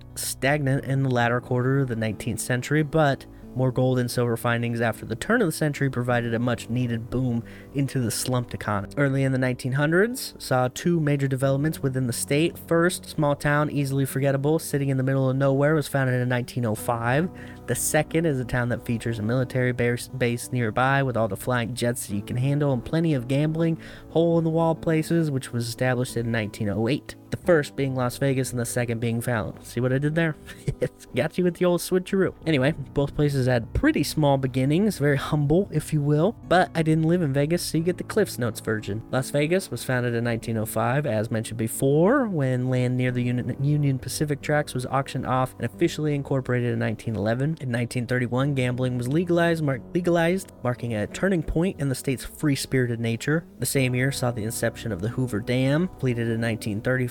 [0.47, 4.83] stagnant in the latter quarter of the 19th century, but More gold and silver findings
[4.83, 8.93] after the turn of the century provided a much needed boom into the slumped economy.
[8.99, 12.59] Early in the 1900s, saw two major developments within the state.
[12.69, 17.31] First, small town, easily forgettable, sitting in the middle of nowhere, was founded in 1905.
[17.67, 21.73] The second is a town that features a military base nearby with all the flying
[21.75, 23.79] jets that you can handle and plenty of gambling,
[24.11, 27.15] hole in the wall places, which was established in 1908.
[27.31, 29.63] The first being Las Vegas and the second being Fallon.
[29.65, 30.37] See what I did there?
[30.81, 32.35] it's got you with the old switcheroo.
[32.47, 37.05] Anyway, both places had pretty small beginnings, very humble, if you will, but I didn't
[37.05, 39.03] live in Vegas, so you get the Cliffs Notes version.
[39.11, 44.41] Las Vegas was founded in 1905, as mentioned before, when land near the Union, Pacific
[44.41, 47.45] tracks was auctioned off and officially incorporated in 1911.
[47.61, 53.01] In 1931, gambling was legalized, mar- legalized, marking a turning point in the state's free-spirited
[53.01, 53.45] nature.
[53.59, 56.41] The same year saw the inception of the Hoover Dam, completed in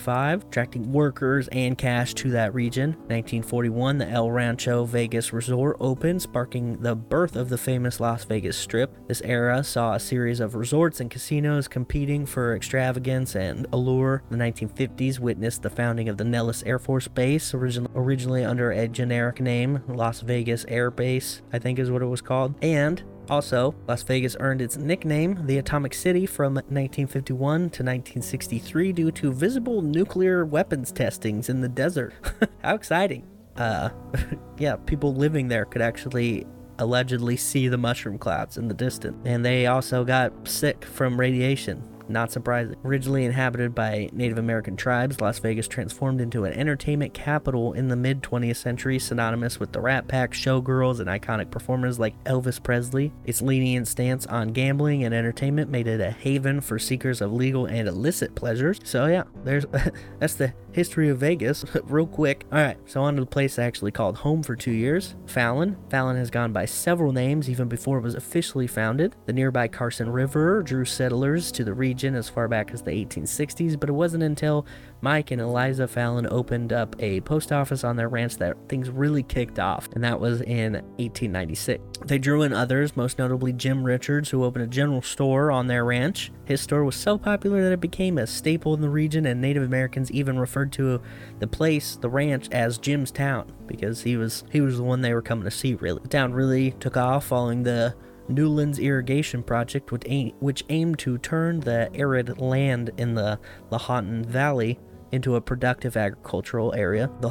[0.06, 2.92] 1935 attracting workers and cash to that region.
[2.92, 8.58] 1941, the El Rancho Vegas Resort opened, sparking the birth of the famous Las Vegas
[8.58, 8.96] Strip.
[9.08, 14.24] This era saw a series of resorts and casinos competing for extravagance and allure.
[14.30, 18.88] The 1950s witnessed the founding of the Nellis Air Force Base, origin- originally under a
[18.88, 22.56] generic name, Las Vegas Air Base, I think is what it was called.
[22.62, 29.12] And also, Las Vegas earned its nickname, the Atomic City, from 1951 to 1963 due
[29.12, 32.14] to visible nuclear weapons testings in the desert.
[32.64, 33.28] How exciting!
[33.56, 33.90] Uh,
[34.58, 36.46] yeah, people living there could actually
[36.80, 39.18] allegedly see the mushroom clouds in the distance.
[39.26, 41.84] And they also got sick from radiation.
[42.08, 42.76] Not surprising.
[42.84, 47.96] Originally inhabited by Native American tribes, Las Vegas transformed into an entertainment capital in the
[47.96, 53.12] mid 20th century, synonymous with the Rat Pack, showgirls, and iconic performers like Elvis Presley.
[53.26, 57.66] Its lenient stance on gambling and entertainment made it a haven for seekers of legal
[57.66, 58.80] and illicit pleasures.
[58.84, 59.66] So yeah, there's
[60.20, 62.46] that's the history of Vegas, real quick.
[62.52, 65.78] All right, so on to the place I actually called home for two years, Fallon.
[65.90, 69.16] Fallon has gone by several names even before it was officially founded.
[69.26, 73.80] The nearby Carson River drew settlers to the region as far back as the 1860s,
[73.80, 74.66] but it wasn't until
[75.06, 79.22] Mike and Eliza Fallon opened up a post office on their ranch that things really
[79.22, 81.84] kicked off, and that was in 1896.
[82.06, 85.86] They drew in others, most notably Jim Richards, who opened a general store on their
[85.86, 86.32] ranch.
[86.46, 89.62] His store was so popular that it became a staple in the region, and Native
[89.62, 91.00] Americans even referred to
[91.38, 95.14] the place, the ranch, as Jim's Town because he was he was the one they
[95.14, 95.76] were coming to see.
[95.76, 97.94] Really, the town really took off following the
[98.28, 103.40] Newlands Irrigation Project, which, aim, which aimed to turn the arid land in the
[103.72, 104.80] Lahontan Valley
[105.12, 107.10] into a productive agricultural area.
[107.22, 107.30] The,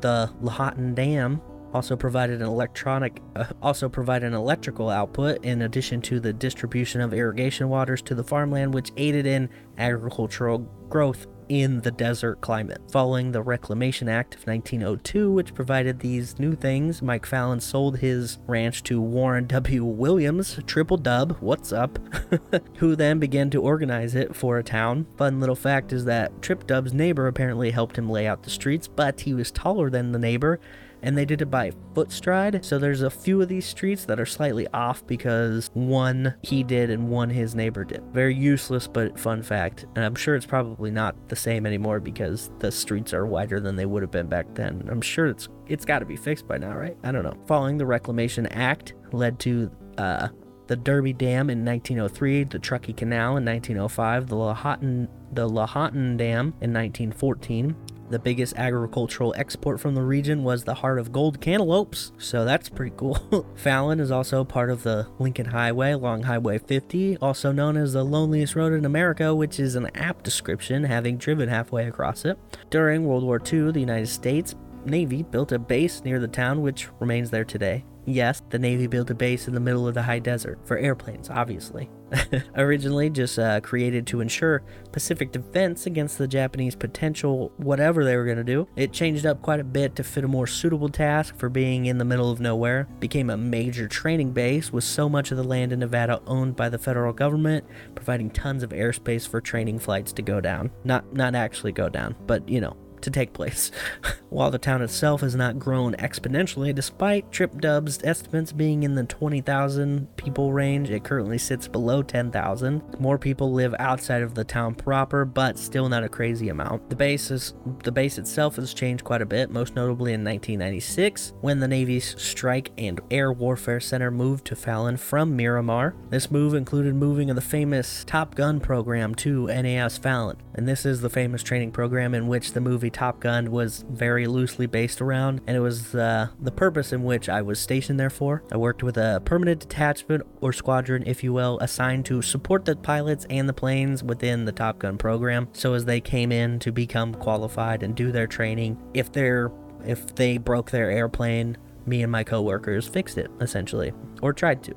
[0.00, 1.40] the Lahontan Dam
[1.74, 7.00] also provided an electronic uh, also provided an electrical output in addition to the distribution
[7.00, 12.80] of irrigation waters to the farmland which aided in agricultural growth in the desert climate.
[12.90, 18.38] Following the Reclamation Act of 1902, which provided these new things, Mike Fallon sold his
[18.46, 19.84] ranch to Warren W.
[19.84, 21.98] Williams, Triple Dub, what's up,
[22.76, 25.06] who then began to organize it for a town.
[25.16, 28.88] Fun little fact is that Trip Dub's neighbor apparently helped him lay out the streets,
[28.88, 30.60] but he was taller than the neighbor
[31.02, 32.64] and they did it by foot stride.
[32.64, 36.90] So there's a few of these streets that are slightly off because one he did
[36.90, 38.02] and one his neighbor did.
[38.12, 39.86] Very useless, but fun fact.
[39.94, 43.76] And I'm sure it's probably not the same anymore because the streets are wider than
[43.76, 44.86] they would have been back then.
[44.90, 46.96] I'm sure it's it's got to be fixed by now, right?
[47.02, 47.36] I don't know.
[47.46, 50.28] Following the Reclamation Act led to uh,
[50.66, 56.54] the Derby Dam in 1903, the Truckee Canal in 1905, the Lahontan, the Lahontan Dam
[56.60, 57.74] in 1914.
[58.08, 62.68] The biggest agricultural export from the region was the heart of gold cantaloupes, so that's
[62.68, 63.46] pretty cool.
[63.56, 68.04] Fallon is also part of the Lincoln Highway along Highway 50, also known as the
[68.04, 72.38] loneliest road in America, which is an apt description, having driven halfway across it.
[72.70, 76.88] During World War II, the United States Navy built a base near the town, which
[77.00, 77.84] remains there today.
[78.06, 81.28] Yes, the Navy built a base in the middle of the high desert for airplanes,
[81.28, 81.90] obviously.
[82.54, 88.24] Originally just uh, created to ensure Pacific defense against the Japanese potential whatever they were
[88.24, 88.68] going to do.
[88.76, 91.98] It changed up quite a bit to fit a more suitable task for being in
[91.98, 92.86] the middle of nowhere.
[93.00, 96.68] Became a major training base with so much of the land in Nevada owned by
[96.68, 97.64] the federal government,
[97.96, 100.70] providing tons of airspace for training flights to go down.
[100.84, 103.70] Not not actually go down, but you know, to take place.
[104.30, 109.04] While the town itself has not grown exponentially, despite Trip Dub's estimates being in the
[109.04, 112.82] 20,000 people range, it currently sits below 10,000.
[112.98, 116.90] More people live outside of the town proper, but still not a crazy amount.
[116.90, 117.54] The base is
[117.84, 122.20] the base itself has changed quite a bit, most notably in 1996 when the Navy's
[122.20, 125.94] Strike and Air Warfare Center moved to Fallon from Miramar.
[126.10, 130.84] This move included moving of the famous Top Gun program to NAS Fallon, and this
[130.84, 134.66] is the famous training program in which the movie movie Top Gun was very loosely
[134.66, 138.44] based around, and it was uh, the purpose in which I was stationed there for.
[138.52, 142.76] I worked with a permanent detachment or squadron, if you will, assigned to support the
[142.76, 145.48] pilots and the planes within the Top Gun program.
[145.52, 149.50] So as they came in to become qualified and do their training, if they're
[149.84, 151.56] if they broke their airplane,
[151.86, 154.74] me and my coworkers fixed it essentially, or tried to.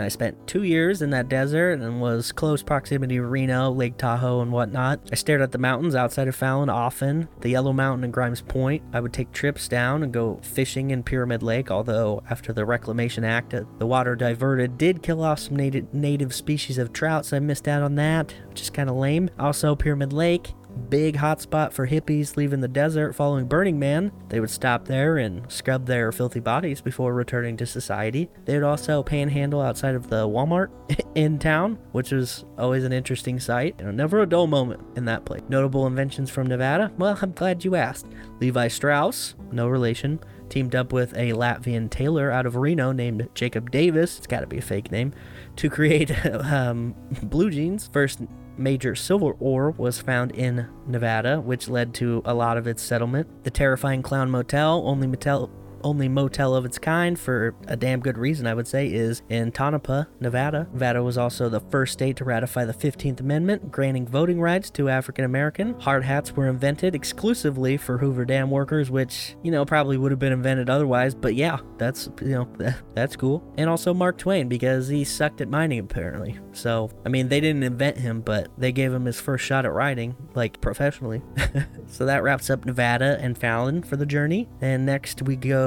[0.00, 4.40] I spent two years in that desert and was close proximity to Reno, Lake Tahoe,
[4.40, 5.00] and whatnot.
[5.10, 8.82] I stared at the mountains outside of Fallon often, the Yellow Mountain and Grimes Point.
[8.92, 13.24] I would take trips down and go fishing in Pyramid Lake, although after the Reclamation
[13.24, 17.36] Act, uh, the water diverted did kill off some native, native species of trout, so
[17.36, 19.30] I missed out on that, which is kind of lame.
[19.38, 24.12] Also, Pyramid Lake, big hotspot for hippies leaving the desert following Burning Man.
[24.28, 28.30] They would stop there and scrub their filthy bodies before returning to society.
[28.44, 30.70] They would also panhandle outside of the Walmart
[31.14, 33.74] in town, which was always an interesting sight.
[33.78, 35.42] You know, never a dull moment in that place.
[35.48, 36.92] Notable inventions from Nevada?
[36.98, 38.06] Well, I'm glad you asked.
[38.40, 43.70] Levi Strauss, no relation, teamed up with a Latvian tailor out of Reno named Jacob
[43.70, 45.12] Davis, it's gotta be a fake name,
[45.56, 47.88] to create um, blue jeans.
[47.92, 48.20] First
[48.58, 53.44] major silver ore was found in Nevada, which led to a lot of its settlement.
[53.44, 55.50] The terrifying Clown Motel, only motel
[55.82, 59.52] only motel of its kind for a damn good reason, I would say, is in
[59.52, 60.68] Tonopah, Nevada.
[60.72, 64.88] Nevada was also the first state to ratify the 15th Amendment, granting voting rights to
[64.88, 65.78] African American.
[65.80, 70.18] Hard hats were invented exclusively for Hoover Dam workers, which, you know, probably would have
[70.18, 72.48] been invented otherwise, but yeah, that's, you know,
[72.94, 73.42] that's cool.
[73.56, 76.38] And also Mark Twain, because he sucked at mining apparently.
[76.52, 79.72] So, I mean, they didn't invent him, but they gave him his first shot at
[79.72, 81.22] writing, like professionally.
[81.86, 84.48] so that wraps up Nevada and Fallon for the journey.
[84.60, 85.65] And next we go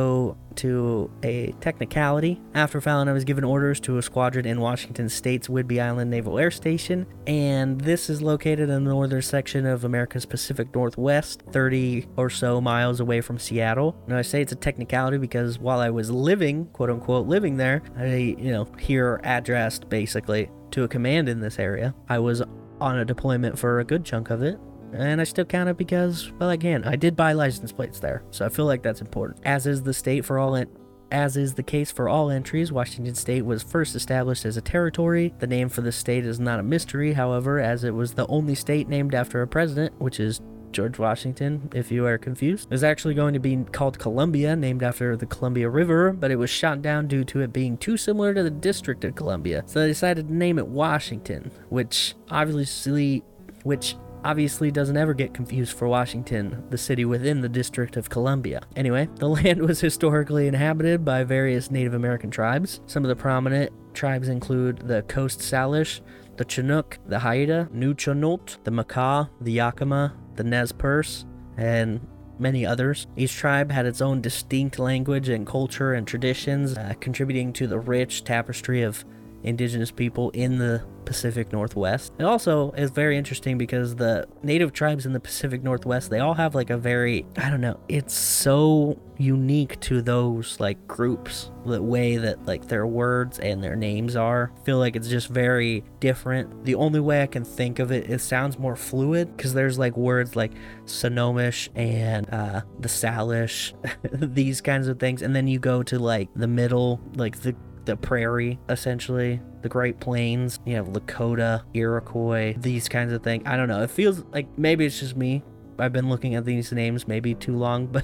[0.56, 2.42] to a technicality.
[2.54, 6.38] After Fallon, I was given orders to a squadron in Washington State's Whidbey Island Naval
[6.38, 12.08] Air Station, and this is located in the northern section of America's Pacific Northwest, 30
[12.18, 13.96] or so miles away from Seattle.
[14.08, 17.82] Now, I say it's a technicality because while I was living, quote unquote, living there,
[17.98, 21.96] I, you know, here addressed basically to a command in this area.
[22.10, 22.42] I was
[22.82, 24.58] on a deployment for a good chunk of it,
[24.94, 28.46] and I still count it because, well, again, I did buy license plates there, so
[28.46, 29.40] I feel like that's important.
[29.46, 30.70] As is the state for all en-
[31.12, 35.34] as is the case for all entries, Washington State was first established as a territory.
[35.40, 38.54] The name for the state is not a mystery, however, as it was the only
[38.54, 40.40] state named after a president, which is
[40.72, 42.66] George Washington, if you are confused.
[42.66, 46.36] It was actually going to be called Columbia, named after the Columbia River, but it
[46.36, 49.64] was shot down due to it being too similar to the District of Columbia.
[49.66, 53.24] So they decided to name it Washington, which obviously
[53.64, 58.62] which obviously doesn't ever get confused for Washington, the city within the District of Columbia.
[58.76, 62.82] Anyway, the land was historically inhabited by various Native American tribes.
[62.86, 66.02] Some of the prominent tribes include the Coast Salish,
[66.38, 71.26] the Chinook, the Haida, Nuu-chah-nulth, the Makah, the Yakima, the Nez Perce,
[71.58, 72.06] and
[72.40, 73.08] many others.
[73.18, 77.80] Each tribe had its own distinct language and culture and traditions, uh, contributing to the
[77.80, 79.04] rich tapestry of
[79.44, 82.14] indigenous people in the Pacific Northwest.
[82.20, 86.36] It also is very interesting because the native tribes in the Pacific Northwest, they all
[86.36, 91.82] have like a very, I don't know, it's so unique to those like groups, the
[91.82, 94.52] way that like their words and their names are.
[94.56, 96.64] I feel like it's just very different.
[96.64, 99.98] The only way I can think of it, it sounds more fluid because there's like
[99.98, 100.52] words like
[100.86, 103.74] Snohomish and uh, the Salish,
[104.36, 105.24] these kinds of things.
[105.24, 107.56] And then you go to like the middle, like the
[107.90, 110.60] the prairie, essentially, the Great Plains.
[110.64, 113.44] You have Lakota, Iroquois, these kinds of things.
[113.48, 113.82] I don't know.
[113.82, 115.44] It feels like maybe it's just me.
[115.80, 118.04] I've been looking at these names maybe too long, but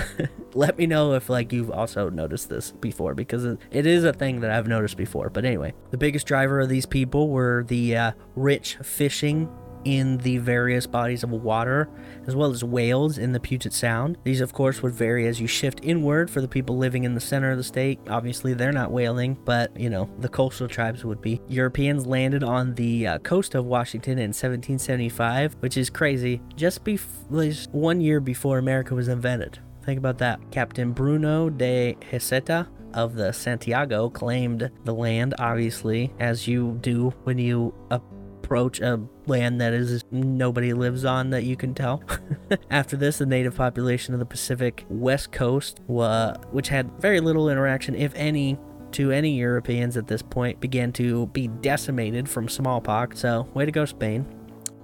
[0.54, 4.40] let me know if like you've also noticed this before because it, is a thing
[4.40, 5.30] that I've noticed before.
[5.30, 9.48] But anyway, the biggest driver of these people were the uh, rich fishing
[9.84, 11.88] in the various bodies of water,
[12.26, 14.18] as well as whales in the Puget Sound.
[14.24, 17.20] These, of course, would vary as you shift inward for the people living in the
[17.20, 17.98] center of the state.
[18.08, 21.40] Obviously, they're not whaling, but you know, the coastal tribes would be.
[21.48, 27.68] Europeans landed on the uh, coast of Washington in 1775, which is crazy, just, bef-
[27.72, 29.58] one year before America was invented.
[29.84, 30.38] Think about that.
[30.50, 37.38] Captain Bruno de Heceta of the Santiago claimed the land, obviously, as you do when
[37.38, 42.02] you approach a land that is nobody lives on that you can tell.
[42.70, 47.94] After this, the native population of the Pacific West Coast, which had very little interaction,
[47.94, 48.58] if any,
[48.92, 53.20] to any Europeans at this point, began to be decimated from smallpox.
[53.20, 54.26] So, way to go, Spain.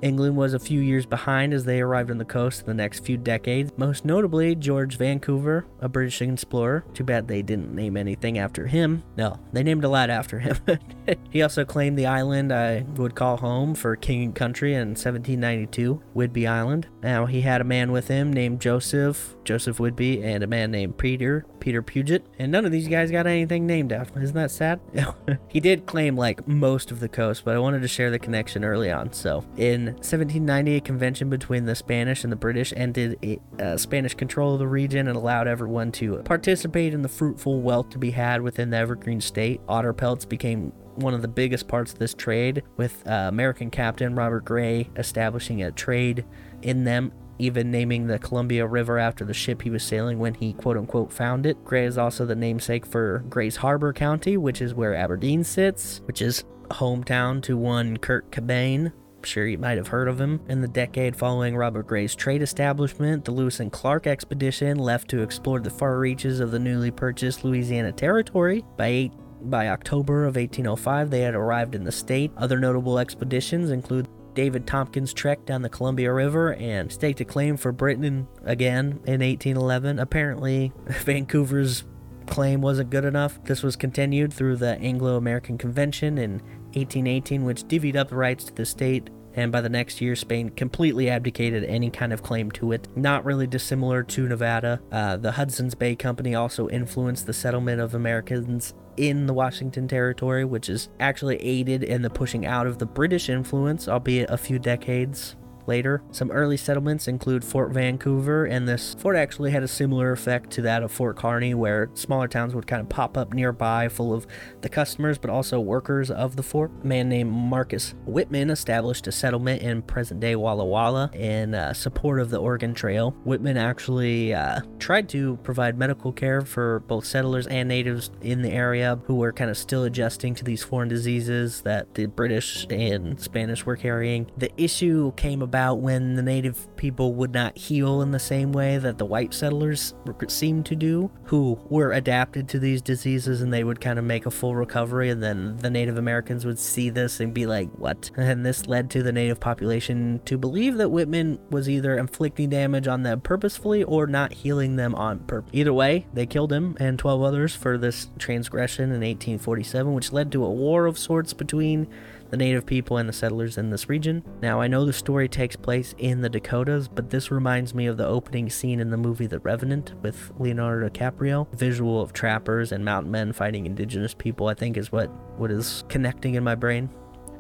[0.02, 3.04] England was a few years behind as they arrived on the coast in the next
[3.04, 6.84] few decades, most notably George Vancouver, a British explorer.
[6.94, 9.02] Too bad they didn't name anything after him.
[9.16, 10.56] No, they named a lot after him.
[11.30, 16.02] he also claimed the island I would call home for king and country in 1792,
[16.14, 16.88] Whidbey Island.
[17.02, 20.98] Now, he had a man with him named Joseph, Joseph Whidbey, and a man named
[20.98, 24.20] Peter, Peter Puget, and none of these guys got anything named after.
[24.20, 24.80] Isn't that sad?
[25.48, 28.64] he did claim like most of the coast, but I wanted to share the connection
[28.64, 29.12] early on.
[29.12, 34.54] So, in 1790, a convention between the Spanish and the British ended uh, Spanish control
[34.54, 38.40] of the region and allowed everyone to participate in the fruitful wealth to be had
[38.40, 39.60] within the Evergreen State.
[39.68, 44.14] Otter pelts became one of the biggest parts of this trade, with uh, American captain
[44.14, 46.24] Robert Gray establishing a trade
[46.62, 50.52] in them even naming the Columbia River after the ship he was sailing when he
[50.52, 51.64] quote unquote found it.
[51.64, 56.20] Gray is also the namesake for Grays Harbor County, which is where Aberdeen sits, which
[56.20, 58.92] is hometown to one Kurt Cobain.
[59.24, 60.40] Sure you might have heard of him.
[60.48, 65.22] In the decade following Robert Gray's trade establishment, the Lewis and Clark expedition left to
[65.22, 68.64] explore the far reaches of the newly purchased Louisiana Territory.
[68.76, 72.32] By eight by October of 1805, they had arrived in the state.
[72.36, 77.56] Other notable expeditions include David Tompkins' trek down the Columbia River and staked a claim
[77.56, 79.98] for Britain again in 1811.
[79.98, 81.84] Apparently, Vancouver's
[82.26, 83.42] claim wasn't good enough.
[83.44, 86.42] This was continued through the Anglo American Convention in
[86.78, 89.10] 1818, which divvied up the rights to the state.
[89.34, 92.88] And by the next year, Spain completely abdicated any kind of claim to it.
[92.96, 94.80] Not really dissimilar to Nevada.
[94.90, 100.44] Uh, the Hudson's Bay Company also influenced the settlement of Americans in the Washington Territory,
[100.44, 104.58] which is actually aided in the pushing out of the British influence, albeit a few
[104.58, 105.36] decades
[105.68, 106.02] later.
[106.10, 110.62] Some early settlements include Fort Vancouver, and this fort actually had a similar effect to
[110.62, 114.26] that of Fort Kearny, where smaller towns would kind of pop up nearby full of
[114.62, 116.70] the customers but also workers of the fort.
[116.82, 121.74] A man named Marcus Whitman established a settlement in present day Walla Walla in uh,
[121.74, 123.10] support of the Oregon Trail.
[123.24, 128.50] Whitman actually uh, tried to provide medical care for both settlers and natives in the
[128.50, 133.20] area who were kind of still adjusting to these foreign diseases that the British and
[133.20, 134.30] Spanish were carrying.
[134.38, 138.52] The issue came about about when the native people would not heal in the same
[138.52, 139.92] way that the white settlers
[140.28, 144.24] seemed to do, who were adapted to these diseases and they would kind of make
[144.24, 145.10] a full recovery.
[145.10, 148.08] And then the Native Americans would see this and be like, what?
[148.16, 152.86] And this led to the native population to believe that Whitman was either inflicting damage
[152.86, 155.50] on them purposefully or not healing them on purpose.
[155.52, 160.30] Either way, they killed him and 12 others for this transgression in 1847, which led
[160.30, 161.88] to a war of sorts between
[162.30, 164.22] the native people and the settlers in this region.
[164.42, 167.96] Now, I know the story takes place in the Dakotas, but this reminds me of
[167.96, 171.52] the opening scene in the movie The Revenant with Leonardo DiCaprio.
[171.54, 175.08] Visual of trappers and mountain men fighting indigenous people, I think, is what,
[175.38, 176.90] what is connecting in my brain.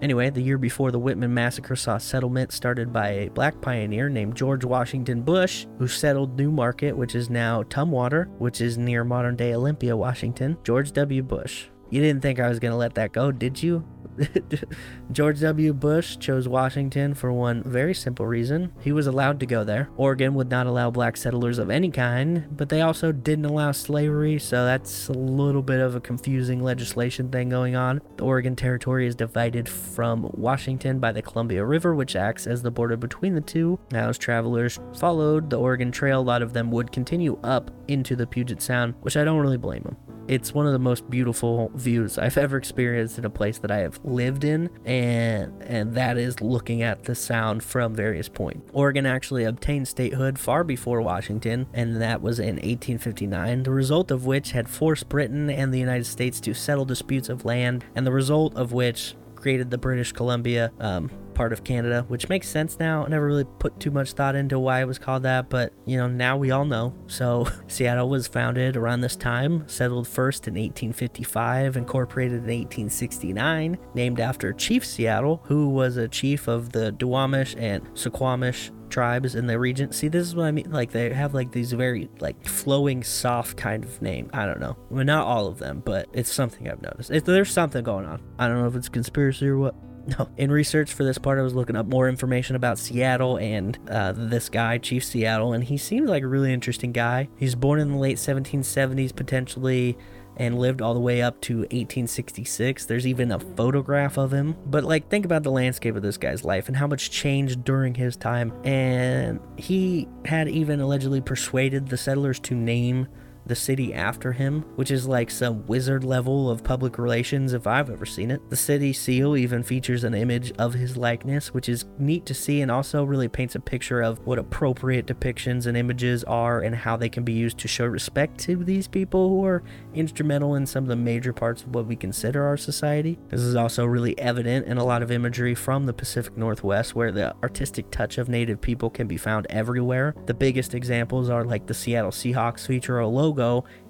[0.00, 4.36] Anyway, the year before the Whitman massacre saw settlement started by a black pioneer named
[4.36, 9.34] George Washington Bush, who settled New Market, which is now Tumwater, which is near modern
[9.34, 10.56] day Olympia, Washington.
[10.62, 11.22] George W.
[11.24, 11.66] Bush.
[11.90, 13.84] You didn't think I was going to let that go, did you?
[15.12, 15.72] George W.
[15.72, 18.72] Bush chose Washington for one very simple reason.
[18.80, 19.88] He was allowed to go there.
[19.96, 24.38] Oregon would not allow black settlers of any kind, but they also didn't allow slavery,
[24.38, 28.00] so that's a little bit of a confusing legislation thing going on.
[28.16, 32.70] The Oregon Territory is divided from Washington by the Columbia River, which acts as the
[32.70, 33.78] border between the two.
[33.90, 38.16] Now, as travelers followed the Oregon Trail, a lot of them would continue up into
[38.16, 39.96] the Puget Sound, which I don't really blame them.
[40.28, 43.78] It's one of the most beautiful views I've ever experienced in a place that I
[43.78, 48.70] have lived in, and and that is looking at the sound from various points.
[48.74, 53.62] Oregon actually obtained statehood far before Washington, and that was in 1859.
[53.62, 57.46] The result of which had forced Britain and the United States to settle disputes of
[57.46, 62.28] land, and the result of which created the British Columbia um, part of Canada, which
[62.28, 63.04] makes sense now.
[63.04, 65.96] I never really put too much thought into why it was called that, but you
[65.96, 66.92] know, now we all know.
[67.06, 74.18] So, Seattle was founded around this time, settled first in 1855, incorporated in 1869, named
[74.18, 79.60] after Chief Seattle, who was a chief of the Duwamish and Suquamish tribes in the
[79.60, 79.92] region.
[79.92, 80.72] See, this is what I mean.
[80.72, 84.28] Like they have like these very like flowing, soft kind of name.
[84.32, 84.76] I don't know.
[84.90, 87.24] Well, not all of them, but it's something I've noticed.
[87.24, 88.20] There's something going on.
[88.40, 89.76] I don't know if it's conspiracy or what.
[90.08, 90.28] No.
[90.38, 94.12] In research for this part, I was looking up more information about Seattle and uh,
[94.12, 97.28] this guy, Chief Seattle, and he seems like a really interesting guy.
[97.36, 99.98] He's born in the late 1770s, potentially
[100.38, 102.86] and lived all the way up to 1866.
[102.86, 104.56] There's even a photograph of him.
[104.66, 107.94] But like think about the landscape of this guy's life and how much changed during
[107.94, 108.52] his time.
[108.64, 113.08] And he had even allegedly persuaded the settlers to name
[113.48, 117.90] the city after him, which is like some wizard level of public relations if I've
[117.90, 118.48] ever seen it.
[118.50, 122.60] The city seal even features an image of his likeness, which is neat to see
[122.60, 126.96] and also really paints a picture of what appropriate depictions and images are and how
[126.96, 129.62] they can be used to show respect to these people who are
[129.94, 133.18] instrumental in some of the major parts of what we consider our society.
[133.30, 137.10] This is also really evident in a lot of imagery from the Pacific Northwest where
[137.10, 140.14] the artistic touch of native people can be found everywhere.
[140.26, 143.37] The biggest examples are like the Seattle Seahawks feature a logo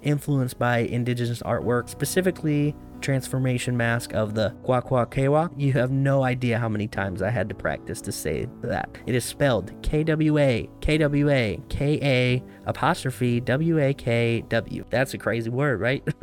[0.02, 5.52] influenced by indigenous artwork, specifically transformation mask of the Kwakwaka'wakw.
[5.56, 8.88] You have no idea how many times I had to practice to say that.
[9.06, 14.44] It is spelled K W A K W A K A apostrophe W A K
[14.48, 14.84] W.
[14.90, 16.04] That's a crazy word, right?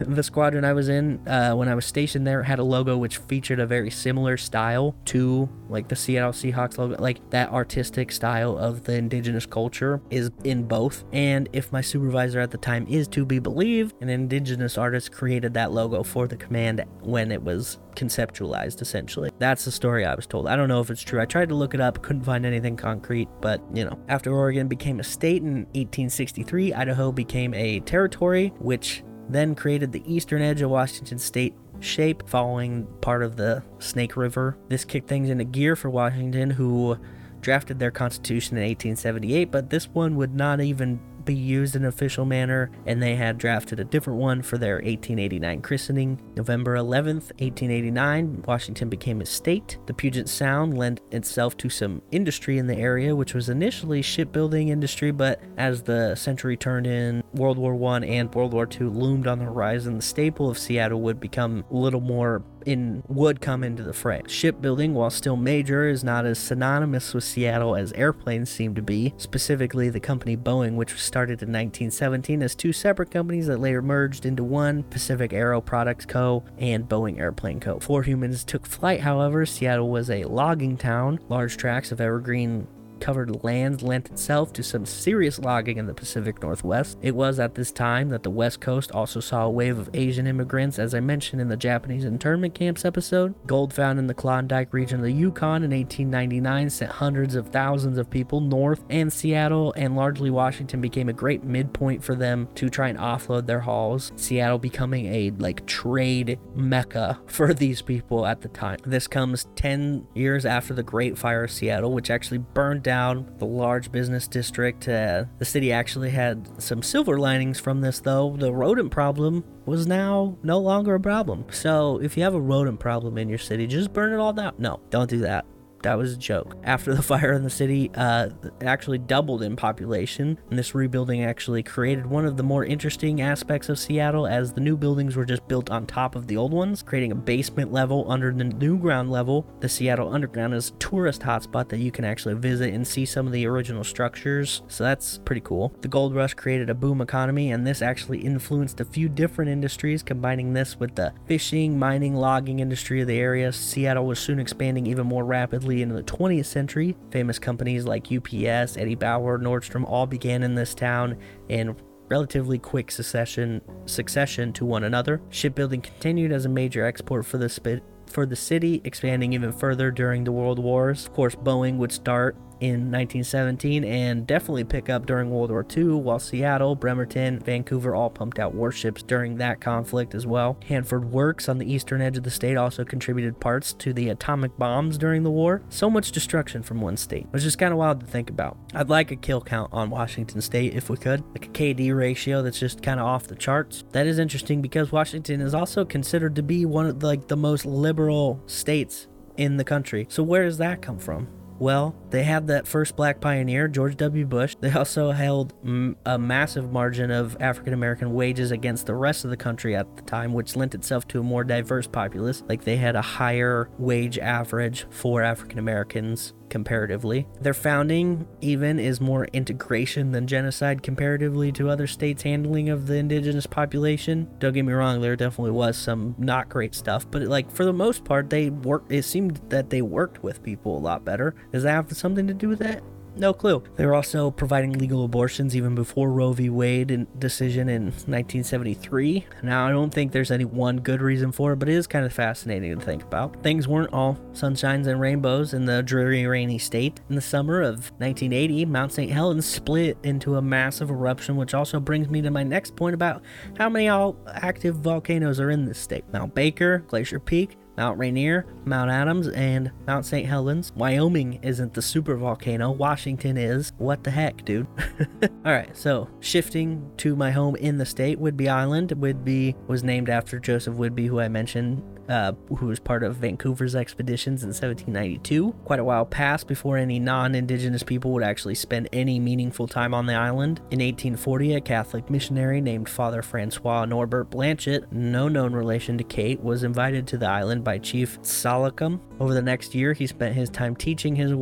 [0.00, 3.18] the squadron I was in uh, when I was stationed there had a logo which
[3.18, 6.96] featured a very similar style to like the Seattle Seahawks logo.
[7.02, 11.04] Like that artistic style of the indigenous culture is in both.
[11.12, 15.54] And if my supervisor at the time is to be believed, an indigenous artist created
[15.54, 19.30] that logo for the command when it was conceptualized essentially.
[19.38, 20.46] That's the story I was told.
[20.46, 21.20] I don't know if it's true.
[21.20, 24.68] I tried to look it up, couldn't find anything concrete, but you know, after Oregon
[24.68, 30.60] became a state in 1863, Idaho became a territory, which then created the eastern edge
[30.60, 34.58] of Washington state shape following part of the Snake River.
[34.68, 36.98] This kicked things into gear for Washington, who
[37.40, 41.88] drafted their constitution in 1878, but this one would not even be used in an
[41.88, 46.20] official manner, and they had drafted a different one for their 1889 christening.
[46.36, 49.76] November 11th, 1889, Washington became a state.
[49.86, 54.68] The Puget Sound lent itself to some industry in the area, which was initially shipbuilding
[54.68, 59.26] industry, but as the century turned in, World War I and World War II loomed
[59.26, 63.64] on the horizon, the staple of Seattle would become a little more in would come
[63.64, 64.20] into the fray.
[64.26, 69.14] Shipbuilding, while still major, is not as synonymous with Seattle as airplanes seem to be,
[69.16, 73.80] specifically the company Boeing, which was started in 1917 as two separate companies that later
[73.80, 76.44] merged into one, Pacific Aero Products Co.
[76.58, 77.76] and Boeing Airplane Co.
[77.76, 81.20] Before humans took flight, however, Seattle was a logging town.
[81.28, 82.66] Large tracts of evergreen
[83.00, 86.98] covered land lent itself to some serious logging in the Pacific Northwest.
[87.02, 90.26] It was at this time that the West Coast also saw a wave of Asian
[90.26, 93.34] immigrants, as I mentioned in the Japanese internment camps episode.
[93.46, 97.98] Gold found in the Klondike region of the Yukon in 1899 sent hundreds of thousands
[97.98, 102.68] of people north, and Seattle and largely Washington became a great midpoint for them to
[102.68, 104.12] try and offload their hauls.
[104.16, 108.78] Seattle becoming a like trade mecca for these people at the time.
[108.84, 113.44] This comes 10 years after the Great Fire of Seattle, which actually burned down the
[113.44, 114.88] large business district.
[114.88, 118.36] Uh, the city actually had some silver linings from this, though.
[118.38, 121.46] The rodent problem was now no longer a problem.
[121.50, 124.54] So if you have a rodent problem in your city, just burn it all down.
[124.58, 125.44] No, don't do that.
[125.82, 126.56] That was a joke.
[126.64, 131.62] After the fire in the city uh, actually doubled in population, and this rebuilding actually
[131.62, 135.46] created one of the more interesting aspects of Seattle as the new buildings were just
[135.48, 139.10] built on top of the old ones, creating a basement level under the new ground
[139.10, 139.46] level.
[139.60, 143.26] The Seattle Underground is a tourist hotspot that you can actually visit and see some
[143.26, 145.72] of the original structures, so that's pretty cool.
[145.82, 150.02] The gold rush created a boom economy, and this actually influenced a few different industries,
[150.02, 153.52] combining this with the fishing, mining, logging industry of the area.
[153.52, 156.96] Seattle was soon expanding even more rapidly into the 20th century.
[157.10, 161.76] Famous companies like UPS, Eddie Bauer, Nordstrom all began in this town in
[162.08, 165.20] relatively quick succession succession to one another.
[165.30, 170.24] Shipbuilding continued as a major export for the for the city, expanding even further during
[170.24, 171.06] the World Wars.
[171.06, 175.92] Of course, Boeing would start in 1917 and definitely pick up during World War II,
[175.92, 180.58] while Seattle, Bremerton, Vancouver all pumped out warships during that conflict as well.
[180.66, 184.56] Hanford Works on the eastern edge of the state also contributed parts to the atomic
[184.56, 185.62] bombs during the war.
[185.68, 187.26] So much destruction from one state.
[187.32, 188.56] It's just kind of wild to think about.
[188.74, 192.42] I'd like a kill count on Washington state if we could, like a KD ratio
[192.42, 193.84] that's just kind of off the charts.
[193.92, 197.36] That is interesting because Washington is also considered to be one of the, like the
[197.36, 200.06] most liberal states in the country.
[200.08, 201.28] So where does that come from?
[201.58, 204.26] Well, they had that first black pioneer, George W.
[204.26, 204.56] Bush.
[204.60, 209.30] They also held m- a massive margin of African American wages against the rest of
[209.30, 212.42] the country at the time, which lent itself to a more diverse populace.
[212.48, 217.26] Like they had a higher wage average for African Americans comparatively.
[217.40, 222.96] Their founding even is more integration than genocide comparatively to other states' handling of the
[222.96, 224.28] indigenous population.
[224.38, 227.72] Don't get me wrong, there definitely was some not great stuff, but like for the
[227.72, 228.92] most part, they worked.
[228.92, 231.34] It seemed that they worked with people a lot better.
[231.52, 232.82] Does that have something to do with that?
[233.18, 233.62] No clue.
[233.76, 236.50] They were also providing legal abortions even before Roe v.
[236.50, 239.26] Wade in- decision in 1973.
[239.42, 242.04] Now, I don't think there's any one good reason for it, but it is kind
[242.04, 243.42] of fascinating to think about.
[243.42, 247.00] Things weren't all sunshines and rainbows in the dreary, rainy state.
[247.08, 249.10] In the summer of 1980, Mount St.
[249.10, 253.22] Helens split into a massive eruption, which also brings me to my next point about
[253.56, 256.04] how many all active volcanoes are in this state.
[256.12, 260.26] Mount Baker, Glacier Peak, Mount Rainier, Mount Adams, and Mount St.
[260.26, 260.72] Helens.
[260.74, 263.72] Wyoming isn't the super volcano, Washington is.
[263.78, 264.66] What the heck, dude?
[265.46, 268.90] Alright, so shifting to my home in the state, Whidbey Island.
[268.90, 273.74] Whidbey was named after Joseph Whidbey, who I mentioned uh, who was part of Vancouver's
[273.74, 275.52] expeditions in 1792.
[275.64, 279.94] Quite a while passed before any non Indigenous people would actually spend any meaningful time
[279.94, 280.58] on the island.
[280.70, 286.40] In 1840, a Catholic missionary named Father Francois Norbert Blanchet, no known relation to Kate,
[286.40, 289.00] was invited to the island by Chief Salacum.
[289.18, 291.32] Over the next year, he spent his time teaching his,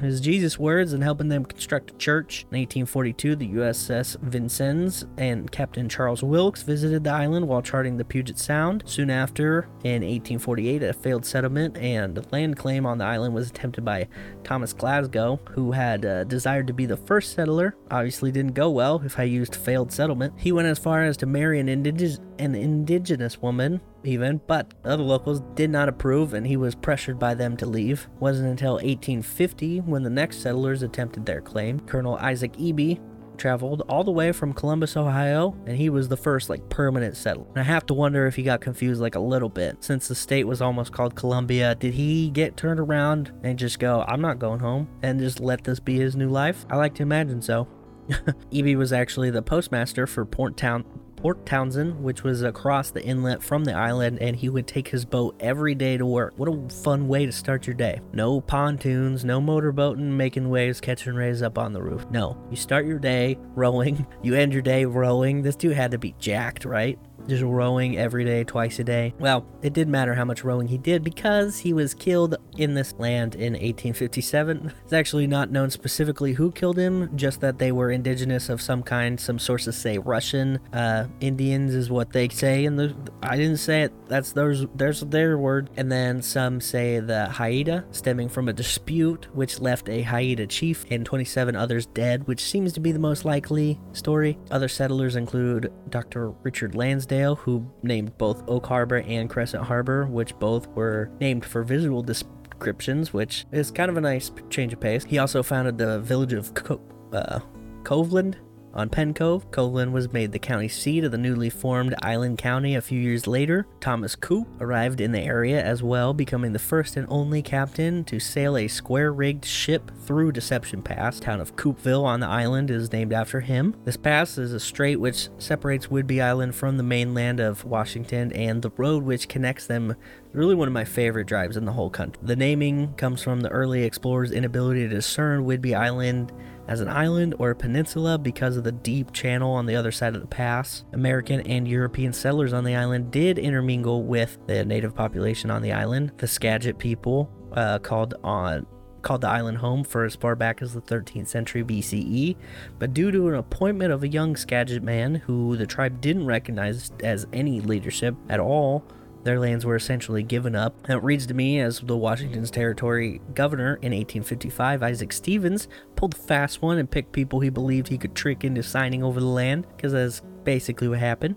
[0.00, 2.42] his Jesus words and helping them construct a church.
[2.50, 8.04] In 1842, the USS Vincennes and Captain Charles Wilkes visited the island while charting the
[8.04, 8.82] Puget Sound.
[8.86, 13.84] Soon after, in 1848, a failed settlement and land claim on the island was attempted
[13.84, 14.08] by
[14.42, 17.76] Thomas Glasgow, who had uh, desired to be the first settler.
[17.90, 20.34] Obviously, didn't go well if I used failed settlement.
[20.36, 25.02] He went as far as to marry an, indig- an indigenous woman, even, but other
[25.02, 28.08] locals did not approve and he was pressured by them to leave.
[28.14, 31.80] It wasn't until 1850 when the next settlers attempted their claim.
[31.80, 33.00] Colonel Isaac Ebey
[33.38, 37.46] traveled all the way from Columbus, Ohio, and he was the first like permanent settler.
[37.50, 40.14] And I have to wonder if he got confused like a little bit since the
[40.14, 41.74] state was almost called Columbia.
[41.74, 45.64] Did he get turned around and just go, I'm not going home, and just let
[45.64, 46.66] this be his new life?
[46.70, 47.68] I like to imagine so.
[48.52, 50.84] Ebey was actually the postmaster for Port Town
[51.24, 55.06] Port Townsend, which was across the inlet from the island, and he would take his
[55.06, 56.34] boat every day to work.
[56.36, 58.02] What a fun way to start your day.
[58.12, 62.04] No pontoons, no motorboating, making waves, catching rays up on the roof.
[62.10, 65.40] No, you start your day rowing, you end your day rowing.
[65.40, 66.98] This dude had to be jacked, right?
[67.28, 69.14] Just rowing every day, twice a day.
[69.18, 72.94] Well, it didn't matter how much rowing he did because he was killed in this
[72.98, 74.72] land in 1857.
[74.84, 78.82] It's actually not known specifically who killed him, just that they were indigenous of some
[78.82, 79.18] kind.
[79.18, 83.82] Some sources say Russian uh, Indians is what they say, and the, I didn't say
[83.82, 83.92] it.
[84.08, 85.70] That's there's there's their word.
[85.76, 90.84] And then some say the Haida, stemming from a dispute which left a Haida chief
[90.90, 94.38] and 27 others dead, which seems to be the most likely story.
[94.50, 96.30] Other settlers include Dr.
[96.42, 101.62] Richard Lansdale who named both Oak Harbor and Crescent Harbor, which both were named for
[101.62, 105.04] visual descriptions, which is kind of a nice change of pace.
[105.04, 106.80] He also founded the village of Co-
[107.12, 107.40] uh,
[107.84, 108.38] Coveland
[108.74, 112.74] on Penn Cove, Coveland was made the county seat of the newly formed Island County
[112.74, 113.66] a few years later.
[113.80, 118.18] Thomas Coupe arrived in the area as well, becoming the first and only captain to
[118.18, 121.20] sail a square rigged ship through Deception Pass.
[121.20, 123.76] Town of Coupeville on the island is named after him.
[123.84, 128.60] This pass is a strait which separates Whidbey Island from the mainland of Washington, and
[128.60, 129.94] the road which connects them
[130.32, 132.20] really one of my favorite drives in the whole country.
[132.24, 136.32] The naming comes from the early explorers' inability to discern Whidbey Island
[136.68, 140.14] as an island or a peninsula because of the deep channel on the other side
[140.14, 140.84] of the pass.
[140.92, 145.72] American and European settlers on the island did intermingle with the native population on the
[145.72, 146.12] island.
[146.18, 148.66] The Skagit people uh, called on
[149.04, 152.36] called the island home for as far back as the 13th century BCE,
[152.78, 156.90] but due to an appointment of a young Skagit man who the tribe didn't recognize
[157.02, 158.82] as any leadership at all,
[159.24, 160.88] their lands were essentially given up.
[160.88, 166.18] It reads to me as the Washington's territory governor in 1855, Isaac Stevens, pulled a
[166.18, 169.66] fast one and picked people he believed he could trick into signing over the land,
[169.76, 171.36] because that's basically what happened.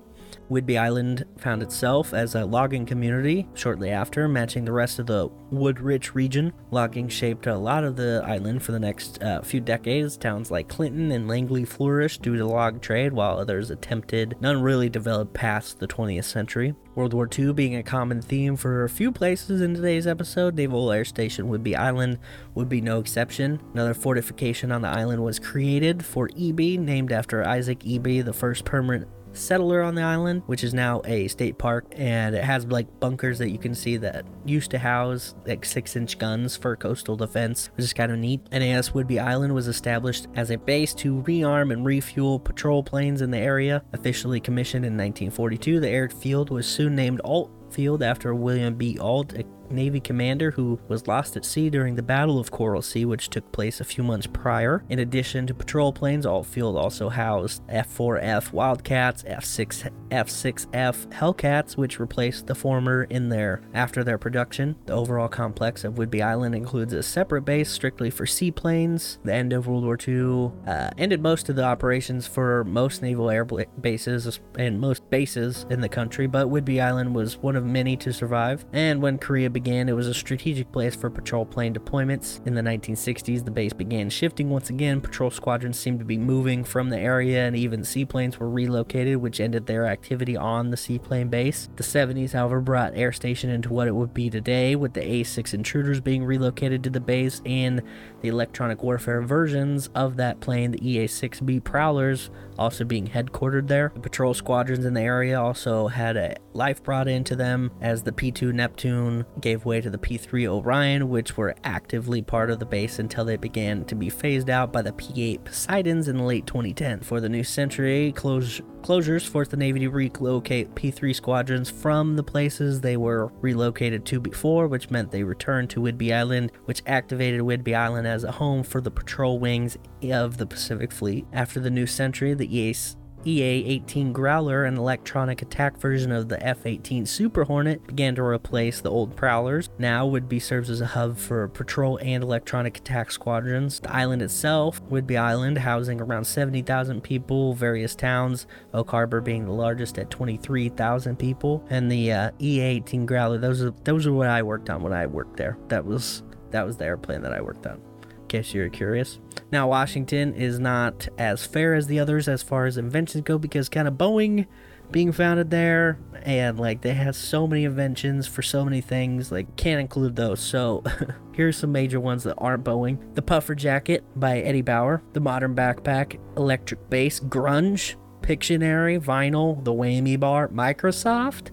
[0.50, 5.28] Whidbey Island found itself as a logging community shortly after, matching the rest of the
[5.52, 6.54] wood rich region.
[6.72, 10.16] Logging shaped a lot of the island for the next uh, few decades.
[10.16, 14.36] Towns like Clinton and Langley flourished due to log trade, while others attempted.
[14.40, 16.74] None really developed past the 20th century.
[16.96, 20.92] World War II being a common theme for a few places in today's episode, Naval
[20.92, 22.18] Air Station Whidbey Island
[22.56, 23.62] would be no exception.
[23.74, 28.66] Another fortification on the island was created, Fort Ebey, named after Isaac Ebey, the first
[28.66, 29.08] permanent
[29.38, 33.38] settler on the island, which is now a state park, and it has like bunkers
[33.40, 37.70] that you can see that used to house like six inch guns for coastal defense,
[37.76, 38.42] which is kind of neat.
[38.52, 43.32] NAS Whidbey Island was established as a base to rearm and refuel patrol planes in
[43.32, 43.84] the area.
[43.94, 48.98] Officially commissioned in 1942, the airfield was soon named Ault Field after William B.
[49.00, 49.34] Ault,
[49.72, 53.52] Navy commander who was lost at sea during the Battle of Coral Sea, which took
[53.52, 54.84] place a few months prior.
[54.90, 62.00] In addition to patrol planes, Ault Field also housed F-4F Wildcats, F-6 F-6F Hellcats, which
[62.00, 64.76] replaced the former in their after their production.
[64.86, 69.20] The overall complex of Whidbey Island includes a separate base strictly for seaplanes.
[69.24, 73.30] The end of World War II uh, ended most of the operations for most naval
[73.30, 77.98] air bases and most bases in the country, but Whidbey Island was one of many
[77.98, 78.66] to survive.
[78.74, 82.46] And when Korea began, it was a strategic place for patrol plane deployments.
[82.46, 85.02] In the 1960s, the base began shifting once again.
[85.02, 89.40] Patrol squadrons seemed to be moving from the area, and even seaplanes were relocated, which
[89.40, 91.70] ended their activity on the seaplane base.
[91.76, 95.24] The 70s, however, brought Air Station into what it would be today, with the A
[95.24, 97.82] 6 intruders being relocated to the base and
[98.22, 102.30] the electronic warfare versions of that plane, the EA 6B Prowlers,
[102.60, 103.92] also being headquartered there.
[103.96, 108.12] The patrol squadrons in the area also had a life brought into them as the
[108.12, 112.60] P 2 Neptune gave way to the P 3 Orion, which were actively part of
[112.60, 116.20] the base until they began to be phased out by the P 8 Poseidons in
[116.20, 117.00] late 2010.
[117.00, 122.24] For the new century, closures forced the Navy to relocate P 3 squadrons from the
[122.24, 127.40] places they were relocated to before, which meant they returned to Whidbey Island, which activated
[127.40, 129.78] Whidbey Island as a home for the patrol wings
[130.12, 131.26] of the Pacific Fleet.
[131.32, 132.98] After the new century, the EAC
[133.28, 138.90] EA-18 Growler, an electronic attack version of the F-18 Super Hornet, began to replace the
[138.90, 139.70] old Prowlers.
[139.78, 143.82] Now would be serves as a hub for patrol and electronic attack squadrons.
[143.82, 149.52] The island itself, Whidbey Island, housing around 70,000 people, various towns, Oak Harbor being the
[149.52, 153.38] largest at 23,000 people, and the uh, EA-18 Growler.
[153.38, 155.58] Those are those are what I worked on when I worked there.
[155.68, 157.82] That was that was the airplane that I worked on.
[158.10, 159.20] In case you're curious.
[159.52, 163.70] Now, Washington is not as fair as the others as far as inventions go because
[163.70, 164.46] kind of Boeing
[164.92, 169.56] being founded there and like they have so many inventions for so many things like
[169.56, 170.40] can't include those.
[170.40, 170.84] So
[171.34, 173.16] here's some major ones that aren't boeing.
[173.16, 179.74] The puffer jacket by eddie bauer the modern backpack electric bass grunge pictionary vinyl the
[179.74, 181.52] whammy bar microsoft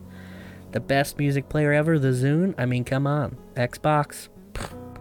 [0.73, 2.55] the best music player ever the zune.
[2.57, 4.29] I mean come on xbox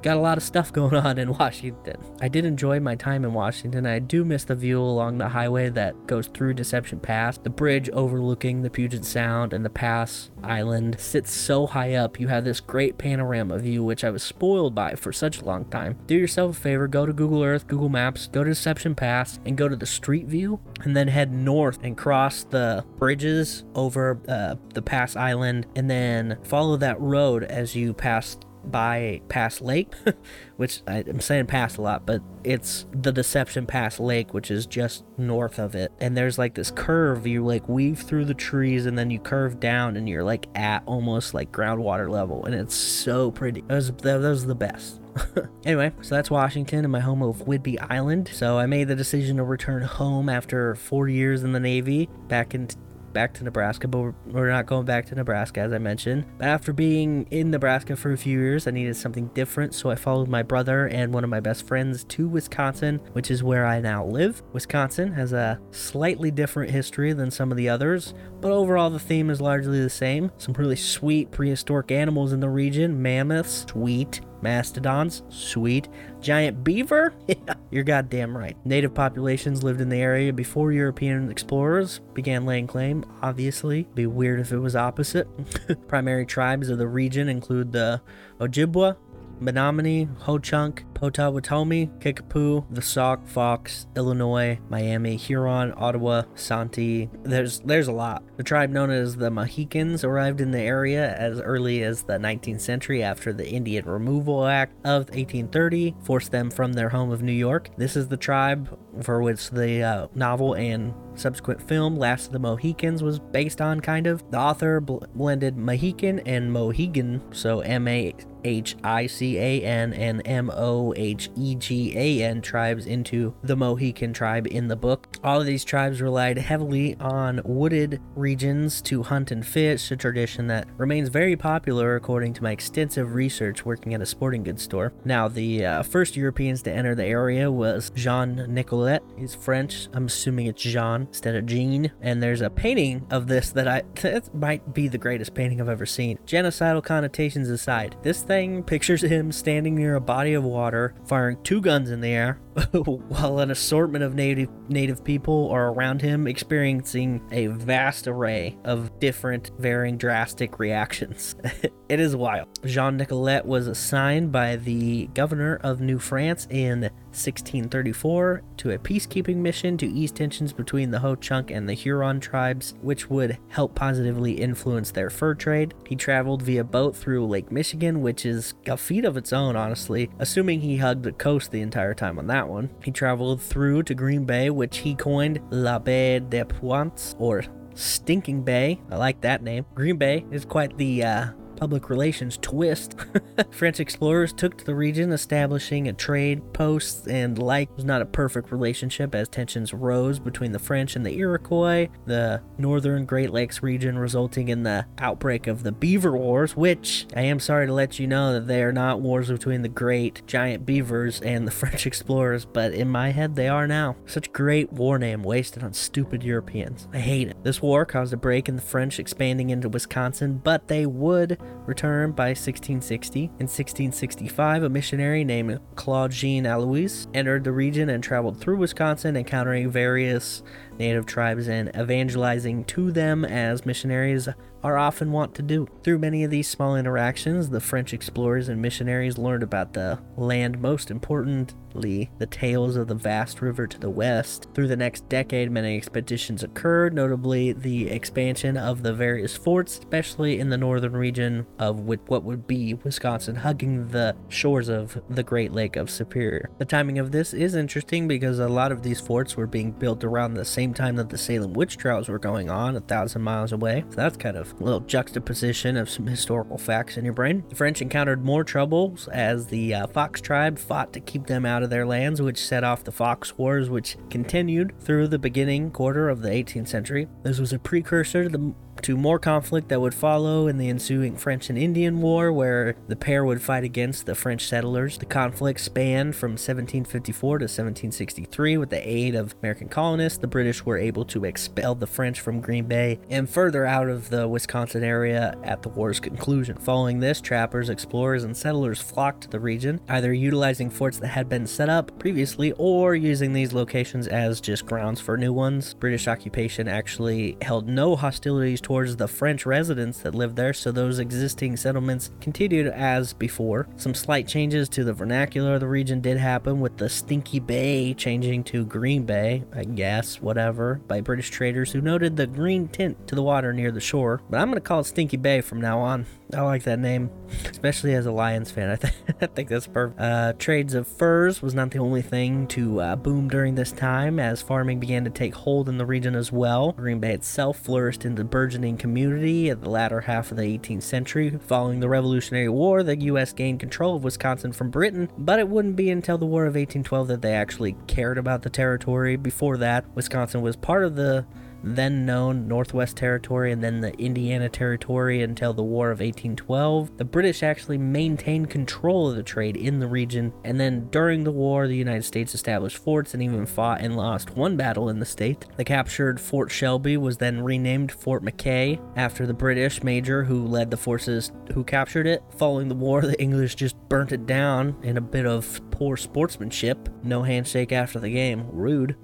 [0.04, 1.98] got a lot of stuff going on in Washington.
[2.22, 3.88] I did enjoy my time in Washington.
[3.88, 7.38] I do miss the view along the highway that goes through Deception Pass.
[7.38, 12.20] The bridge overlooking the Puget Sound and the Pass Island sits so high up.
[12.20, 15.66] You have this great panorama view, which I was spoiled by for such a long
[15.66, 15.98] time.
[16.06, 19.58] Do yourself a favor, go to Google Earth, Google Maps, go to Deception Pass, and
[19.58, 24.56] go to the street view, and then head north and cross the bridges over uh,
[24.74, 29.94] the Pass Island, and then follow that road as you pass by Pass Lake,
[30.58, 34.66] which I, am saying Pass a lot, but it's the Deception Pass Lake, which is
[34.66, 35.92] just north of it.
[36.00, 39.60] And there's like this curve, you like weave through the trees and then you curve
[39.60, 42.46] down and you're like at almost like groundwater level.
[42.46, 43.62] And it's so pretty.
[43.62, 45.00] That was, that was the best.
[45.66, 48.30] anyway, so that's Washington and my home of Whidbey Island.
[48.34, 52.56] So I made the decision to return home after four years in the Navy back
[52.56, 52.68] in
[53.14, 56.26] back to Nebraska, but we're, not going back to Nebraska, as I mentioned.
[56.38, 59.96] But after being in Nebraska for a few years, I needed something different, so I
[59.96, 63.80] followed my brother and one of my best friends to Wisconsin, which is where I
[63.80, 64.44] now live.
[64.52, 69.30] Wisconsin has a slightly different history than some of the others, but overall the theme
[69.30, 70.32] is largely the same.
[70.38, 75.88] Some really sweet prehistoric animals in the region mammoths, sweet, mastodons, sweet.
[76.22, 77.14] Giant beaver?
[77.72, 78.56] You're goddamn right.
[78.66, 83.88] Native populations lived in the area before European explorers began laying claim, obviously.
[83.96, 85.28] Be weird if it was opposite.
[85.88, 88.02] Primary tribes of the region include the
[88.40, 88.98] Ojibwa,
[89.40, 97.10] Menominee, Ho Chunk, Potawatomi, Kickapoo, the Sauk, Fox, Illinois, Miami, Huron, Ottawa, Santee.
[97.24, 98.24] There's there's a lot.
[98.38, 102.62] The tribe known as the Mohicans arrived in the area as early as the 19th
[102.62, 107.34] century after the Indian Removal Act of 1830 forced them from their home of New
[107.34, 107.70] York.
[107.76, 112.40] This is the tribe for which the uh, novel and subsequent film Last of the
[112.40, 114.24] Mohicans was based on kind of.
[114.32, 119.94] The author bl- blended Mohican and Mohegan, so M A H I C A N
[119.94, 124.76] and M O H E G A N tribes into the Mohican tribe in the
[124.76, 125.08] book.
[125.24, 130.48] All of these tribes relied heavily on wooded regions to hunt and fish, a tradition
[130.48, 134.94] that remains very popular according to my extensive research working at a sporting goods store.
[135.06, 139.04] Now, the uh, first Europeans to enter the area was Jean Nicolet.
[139.18, 139.88] He's French.
[139.94, 141.92] I'm assuming it's Jean instead of Jean.
[142.02, 145.70] And there's a painting of this that I that might be the greatest painting I've
[145.70, 146.18] ever seen.
[146.26, 150.73] Genocidal connotations aside, this thing pictures him standing near a body of water,
[151.06, 152.40] firing two guns in the air,
[152.72, 159.00] while an assortment of native native people are around him experiencing a vast array of
[159.00, 161.36] different varying drastic reactions.
[161.90, 162.48] it is wild.
[162.66, 169.38] Jean Nicolet was assigned by the governor of New France in 1634 to a peacekeeping
[169.38, 173.76] mission to ease tensions between the Ho Chunk and the Huron tribes, which would help
[173.76, 175.74] positively influence their fur trade.
[175.88, 180.10] He traveled via boat through Lake Michigan, which is a feat of its own, honestly,
[180.20, 182.70] assuming he hugged the coast the entire time on that one.
[182.84, 187.44] He traveled through to Green Bay, which he coined La Baie des Puants, or
[187.76, 188.82] Stinking Bay.
[188.92, 189.66] I like that name.
[189.76, 191.28] Green Bay is quite the uh,
[191.64, 192.98] public relations twist.
[193.52, 198.02] French explorers took to the region, establishing a trade post and like It was not
[198.02, 203.30] a perfect relationship as tensions rose between the French and the Iroquois, the northern Great
[203.30, 207.74] Lakes region, resulting in the outbreak of the Beaver Wars, which I am sorry to
[207.74, 211.52] let you know that they are not wars between the great giant beavers and the
[211.62, 213.96] French explorers, but in my head they are now.
[214.06, 216.90] Such great war name wasted on stupid Europeans.
[216.92, 217.42] I hate it.
[217.44, 222.16] This war caused a break in the French expanding into Wisconsin, but they would returned
[222.16, 223.24] by 1660.
[223.24, 229.16] In 1665, a missionary named Claude Jean Allouez entered the region and traveled through Wisconsin,
[229.16, 230.44] encountering various
[230.80, 234.28] native tribes and evangelizing to them as missionaries
[234.64, 235.68] are often wont to do.
[235.84, 240.62] Through many of these small interactions, the French explorers and missionaries learned about the land,
[240.62, 244.48] most importantly, the tales of the vast river to the west.
[244.54, 250.40] Through the next decade, many expeditions occurred, notably the expansion of the various forts, especially
[250.40, 255.52] in the northern region of what would be Wisconsin, hugging the shores of the Great
[255.52, 256.50] Lake of Superior.
[256.58, 260.06] The timing of this is interesting because a lot of these forts were being built
[260.06, 263.52] around the same time that the Salem witch trials were going on, a thousand miles
[263.52, 263.84] away.
[263.90, 267.44] So that's kind of a little juxtaposition of some historical facts in your brain.
[267.50, 271.64] The French encountered more troubles as the uh, Fox tribe fought to keep them out
[271.64, 276.08] of their lands, which set off the Fox Wars, which continued through the beginning quarter
[276.08, 277.08] of the 18th century.
[277.24, 278.54] This was a precursor to the
[278.84, 282.96] to more conflict that would follow in the ensuing French and Indian War, where the
[282.96, 284.98] pair would fight against the French settlers.
[284.98, 288.58] The conflict spanned from 1754 to 1763.
[288.58, 292.42] With the aid of American colonists, the British were able to expel the French from
[292.42, 296.58] Green Bay and further out of the Wisconsin area at the war's conclusion.
[296.58, 301.30] Following this, trappers, explorers, and settlers flocked to the region, either utilizing forts that had
[301.30, 305.74] been set up previously or using these locations as just grounds for new ones.
[305.74, 311.00] British occupation actually held no hostilities towards the French residents that lived there, so those
[311.00, 313.68] existing settlements continued as before.
[313.78, 317.94] Some slight changes to the vernacular of the region did happen, with the Stinky Bay
[317.94, 323.08] changing to Green Bay, I guess, whatever, by British traders who noted the green tint
[323.08, 324.22] to the water near the shore.
[324.30, 326.06] But I'm to call it Stinky Bay from now on.
[326.34, 327.10] I like that name,
[327.50, 328.70] especially as a Lions fan.
[328.70, 330.00] I, th- I think that's perfect.
[330.00, 334.20] Uh, trades of furs was not the only thing to uh, boom during this time,
[334.20, 336.72] as farming began to take hold in the region as well.
[336.74, 341.38] Green Bay itself flourished into burgeoning community at the latter half of the 18th century.
[341.48, 343.34] Following the Revolutionary War, the U.S.
[343.34, 347.08] gained control of Wisconsin from Britain, but it wouldn't be until the War of 1812
[347.08, 349.16] that they actually cared about the territory.
[349.16, 351.26] Before that, Wisconsin was part of the
[351.64, 356.98] then known Northwest Territory and then the Indiana Territory until the War of 1812.
[356.98, 361.32] The British actually maintained control of the trade in the region, and then during the
[361.32, 365.06] war, the United States established forts and even fought and lost one battle in the
[365.06, 365.46] state.
[365.56, 370.70] The captured Fort Shelby was then renamed Fort McKay after the British major who led
[370.70, 372.24] the forces who captured it.
[372.38, 376.90] Following the war, the English just burnt it down in a bit of poor sportsmanship.
[377.04, 378.46] No handshake after the game.
[378.52, 378.96] Rude.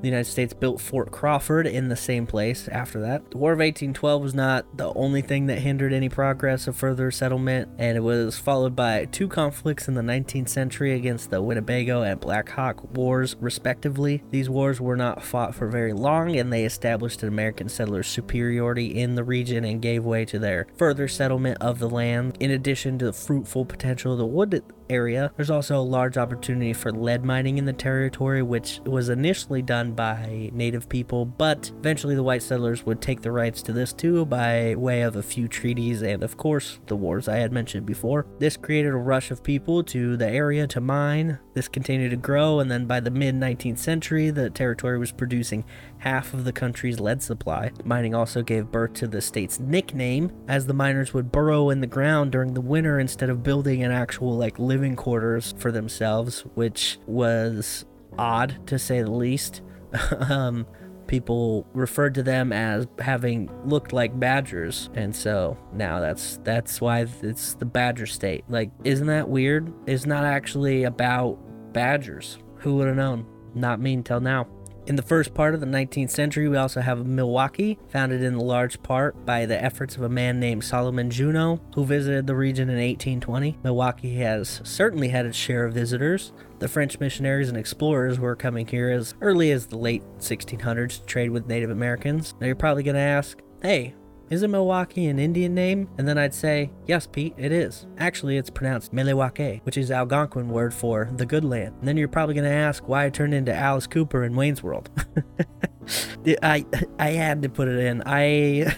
[0.00, 3.30] The United States built Fort Crawford in the same place after that.
[3.30, 7.10] The War of 1812 was not the only thing that hindered any progress of further
[7.10, 12.02] settlement, and it was followed by two conflicts in the 19th century against the Winnebago
[12.02, 14.22] and Black Hawk Wars, respectively.
[14.30, 18.98] These wars were not fought for very long, and they established an American settler's superiority
[18.98, 22.36] in the region and gave way to their further settlement of the land.
[22.40, 25.32] In addition to the fruitful potential of the wood area.
[25.36, 29.92] There's also a large opportunity for lead mining in the territory, which was initially done
[29.92, 34.24] by native people, but eventually the white settlers would take the rights to this too
[34.26, 38.26] by way of a few treaties and, of course, the wars I had mentioned before.
[38.38, 41.38] This created a rush of people to the area to mine.
[41.58, 45.64] This continued to grow, and then by the mid 19th century, the territory was producing
[45.98, 47.72] half of the country's lead supply.
[47.82, 51.88] Mining also gave birth to the state's nickname, as the miners would burrow in the
[51.88, 57.00] ground during the winter instead of building an actual like living quarters for themselves, which
[57.08, 57.86] was
[58.16, 59.60] odd to say the least.
[60.30, 60.64] um,
[61.08, 67.06] people referred to them as having looked like badgers and so now that's that's why
[67.22, 71.38] it's the badger state like isn't that weird it's not actually about
[71.72, 73.26] badgers who would have known?
[73.54, 74.46] Not me until now.
[74.88, 78.82] In the first part of the 19th century, we also have Milwaukee, founded in large
[78.82, 82.76] part by the efforts of a man named Solomon Juneau, who visited the region in
[82.76, 83.58] 1820.
[83.62, 86.32] Milwaukee has certainly had its share of visitors.
[86.58, 91.04] The French missionaries and explorers were coming here as early as the late 1600s to
[91.04, 92.34] trade with Native Americans.
[92.40, 93.94] Now you're probably going to ask, hey,
[94.30, 95.88] isn't Milwaukee an Indian name?
[95.98, 97.86] And then I'd say, yes, Pete, it is.
[97.98, 101.74] Actually, it's pronounced Milwaukee, which is Algonquin word for the good land.
[101.78, 104.62] And then you're probably going to ask why I turned into Alice Cooper in Wayne's
[104.62, 104.90] World.
[106.42, 106.66] I
[106.98, 108.02] I had to put it in.
[108.04, 108.74] I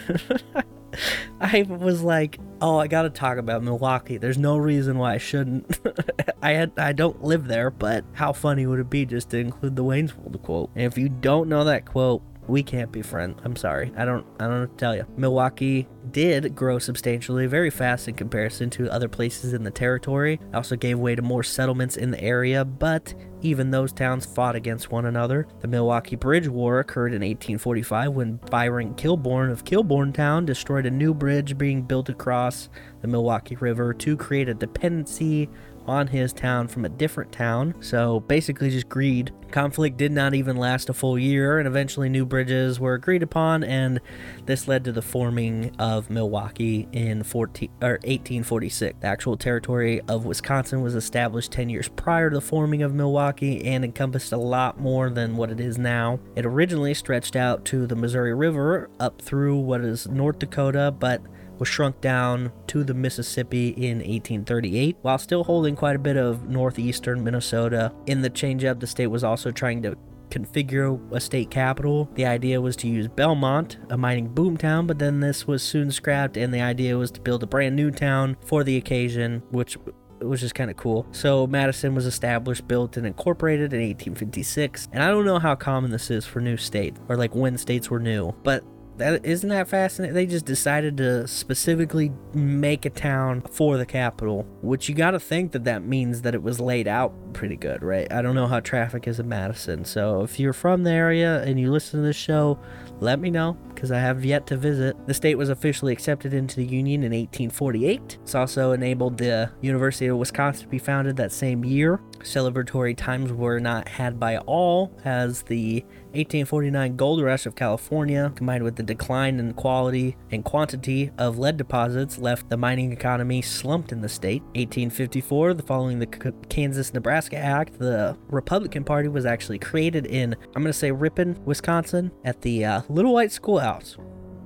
[1.40, 4.18] I was like, oh, I got to talk about Milwaukee.
[4.18, 5.80] There's no reason why I shouldn't.
[6.42, 9.76] I had I don't live there, but how funny would it be just to include
[9.76, 10.70] the Wayne's World quote?
[10.74, 13.41] And if you don't know that quote, we can't be friends.
[13.45, 13.93] I'm sorry.
[13.97, 15.07] I don't I don't tell you.
[15.16, 20.41] Milwaukee did grow substantially very fast in comparison to other places in the territory.
[20.53, 24.91] Also gave way to more settlements in the area, but even those towns fought against
[24.91, 25.47] one another.
[25.61, 31.14] The Milwaukee Bridge War occurred in 1845 when Byron Kilbourn of Kilbourntown destroyed a new
[31.14, 32.68] bridge being built across
[33.01, 35.49] the Milwaukee River to create a dependency
[35.87, 37.74] on his town from a different town.
[37.81, 39.33] So basically, just greed.
[39.51, 43.64] Conflict did not even last a full year, and eventually, new bridges were agreed upon,
[43.64, 44.01] and
[44.47, 49.01] this led to the forming of Milwaukee in 14, or 1846.
[49.01, 53.64] The actual territory of Wisconsin was established 10 years prior to the forming of Milwaukee
[53.64, 56.20] and encompassed a lot more than what it is now.
[56.37, 61.22] It originally stretched out to the Missouri River up through what is North Dakota, but
[61.61, 66.48] was shrunk down to the Mississippi in 1838, while still holding quite a bit of
[66.48, 67.92] northeastern Minnesota.
[68.06, 69.96] In the change-up, the state was also trying to
[70.30, 72.08] configure a state capital.
[72.14, 76.36] The idea was to use Belmont, a mining boomtown, but then this was soon scrapped,
[76.36, 79.76] and the idea was to build a brand new town for the occasion, which
[80.20, 81.06] was just kind of cool.
[81.12, 84.88] So Madison was established, built, and incorporated in 1856.
[84.92, 87.90] And I don't know how common this is for new states, or like when states
[87.90, 88.62] were new, but
[89.01, 90.14] that isn't that fascinating?
[90.14, 95.20] They just decided to specifically make a town for the capital, which you got to
[95.20, 98.11] think that that means that it was laid out pretty good, right?
[98.12, 101.59] I don't know how traffic is in Madison, so if you're from the area and
[101.59, 102.59] you listen to this show,
[103.01, 104.94] let me know because I have yet to visit.
[105.07, 108.18] The state was officially accepted into the Union in 1848.
[108.22, 112.01] It's also enabled the University of Wisconsin to be founded that same year.
[112.18, 115.82] Celebratory times were not had by all, as the
[116.12, 121.56] 1849 gold rush of California, combined with the decline in quality and quantity of lead
[121.56, 124.42] deposits, left the mining economy slumped in the state.
[124.54, 126.06] 1854, the following the
[126.48, 131.38] Kansas Nebraska Act, the Republican Party was actually created in, I'm going to say Ripon,
[131.44, 133.96] Wisconsin, at the uh, Little White Schoolhouse.